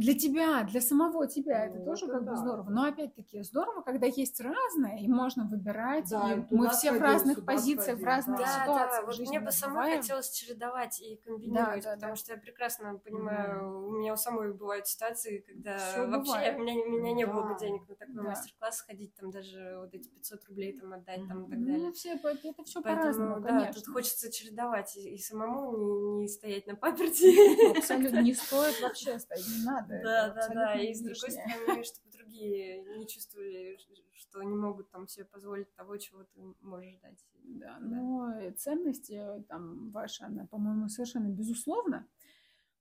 [0.00, 2.30] для тебя, для самого тебя ну, это тоже это как да.
[2.30, 2.70] бы здорово.
[2.70, 6.08] Но опять-таки здорово, когда есть разное, и можно выбирать.
[6.08, 8.46] Да, и мы все в разных позициях, в разных да.
[8.46, 8.90] ситуациях.
[8.90, 9.06] Да, да.
[9.06, 12.16] Вот мне бы самой хотелось чередовать и комбинировать, да, да, потому да.
[12.16, 13.86] что я прекрасно понимаю, mm.
[13.88, 16.58] у меня у самой бывают ситуации, когда все вообще бывает.
[16.58, 17.32] у меня, у меня не да.
[17.32, 18.22] было бы денег на такой да.
[18.22, 21.86] мастер-класс сходить, там даже вот эти 500 рублей там отдать, там и так далее.
[21.88, 23.74] Ну, все, это все по-разному, да, конечно.
[23.74, 27.76] тут хочется чередовать и, и самому не, не стоять на паперти.
[27.76, 30.74] Абсолютно не стоит вообще стоять, не надо Да, да, да.
[30.80, 33.78] И с другой стороны, чтобы другие не чувствовали,
[34.12, 37.24] что они могут там себе позволить того, чего ты можешь дать.
[37.42, 37.86] Да, да.
[37.86, 42.06] но ценности там ваши, она, по-моему, совершенно безусловно.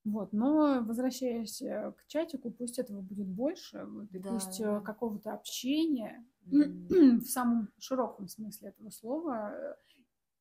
[0.06, 4.30] Вот, но возвращаясь э, к чатику, пусть этого будет больше, вот, и да.
[4.32, 7.18] пусть э, какого-то общения mm.
[7.20, 9.76] в самом широком смысле этого слова э,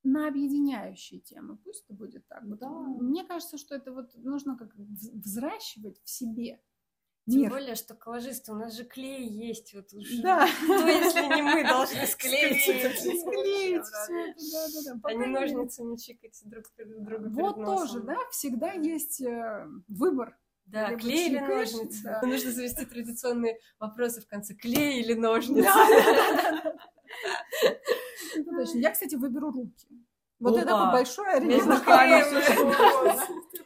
[0.03, 1.57] на объединяющие темы.
[1.57, 2.43] Пусть это будет так.
[2.45, 2.69] Вот, да.
[2.69, 6.61] Мне кажется, что это вот нужно как взращивать в себе.
[7.29, 7.51] Тем Мир.
[7.51, 9.75] более, что коллажисты, у нас же клей есть.
[9.75, 10.49] Вот уж, да.
[10.65, 12.63] Кто, если не мы, должны склеить?
[12.63, 15.13] Склеить все это, да, да, да.
[15.13, 20.39] Не ножницами чикать друг перед другом Вот тоже, да, всегда есть э, выбор.
[20.65, 22.03] Да, клей или ножницы.
[22.03, 22.23] Да.
[22.23, 24.55] Нужно завести традиционные вопросы в конце.
[24.55, 25.63] Клей или ножницы?
[25.63, 26.79] Да, да, да.
[28.35, 28.79] Точно.
[28.79, 29.89] Я, кстати, выберу руки.
[30.41, 30.61] Вот Опа.
[30.61, 31.79] это такой большой оригинал.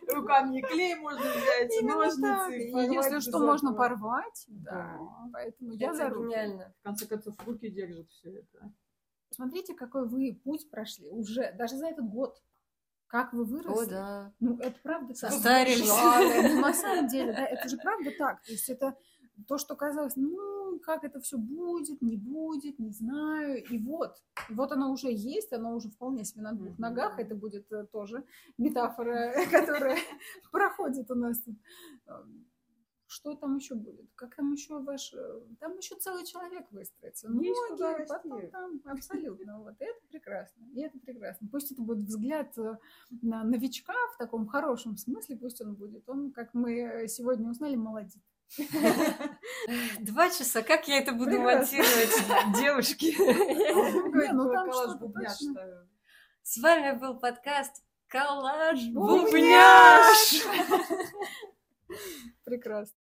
[0.09, 2.59] Руками клей можно взять, ножницы.
[2.59, 4.47] И если что, можно порвать.
[4.49, 4.99] Да.
[5.33, 6.73] Поэтому я за гениально.
[6.81, 8.73] В конце концов, руки держат все это.
[9.31, 12.43] Смотрите, какой вы путь прошли уже, даже за этот год.
[13.07, 13.85] Как вы выросли.
[13.85, 14.33] О, да.
[14.41, 15.15] Ну, это правда.
[15.15, 15.89] Состарились.
[15.89, 18.43] Ну, на самом деле, да, это же правда так.
[18.43, 18.97] То есть это
[19.47, 20.35] то, что казалось, ну,
[20.81, 23.65] как это все будет, не будет, не знаю.
[23.65, 27.19] И вот, вот оно уже есть, оно уже вполне себе на двух ногах.
[27.19, 28.25] Это будет э, тоже
[28.59, 29.99] метафора, которая
[30.51, 31.57] проходит у нас тут.
[33.07, 34.11] Что там еще будет?
[34.15, 35.13] Как там еще ваш...
[35.13, 37.29] Э, там еще целый человек выстроится.
[37.29, 37.53] Ноги,
[38.09, 39.61] потом там абсолютно.
[39.61, 40.65] Вот это прекрасно.
[40.73, 41.47] И это прекрасно.
[41.53, 42.79] Пусть это будет взгляд э,
[43.21, 46.09] на новичка в таком хорошем смысле, пусть он будет.
[46.09, 48.17] Он, как мы сегодня узнали, молодец.
[50.01, 53.15] Два часа, как я это буду монтировать, девушки?
[54.33, 54.53] Ну,
[56.43, 60.43] С вами был подкаст Коллаж Бубняш.
[62.45, 62.97] Прекрасно.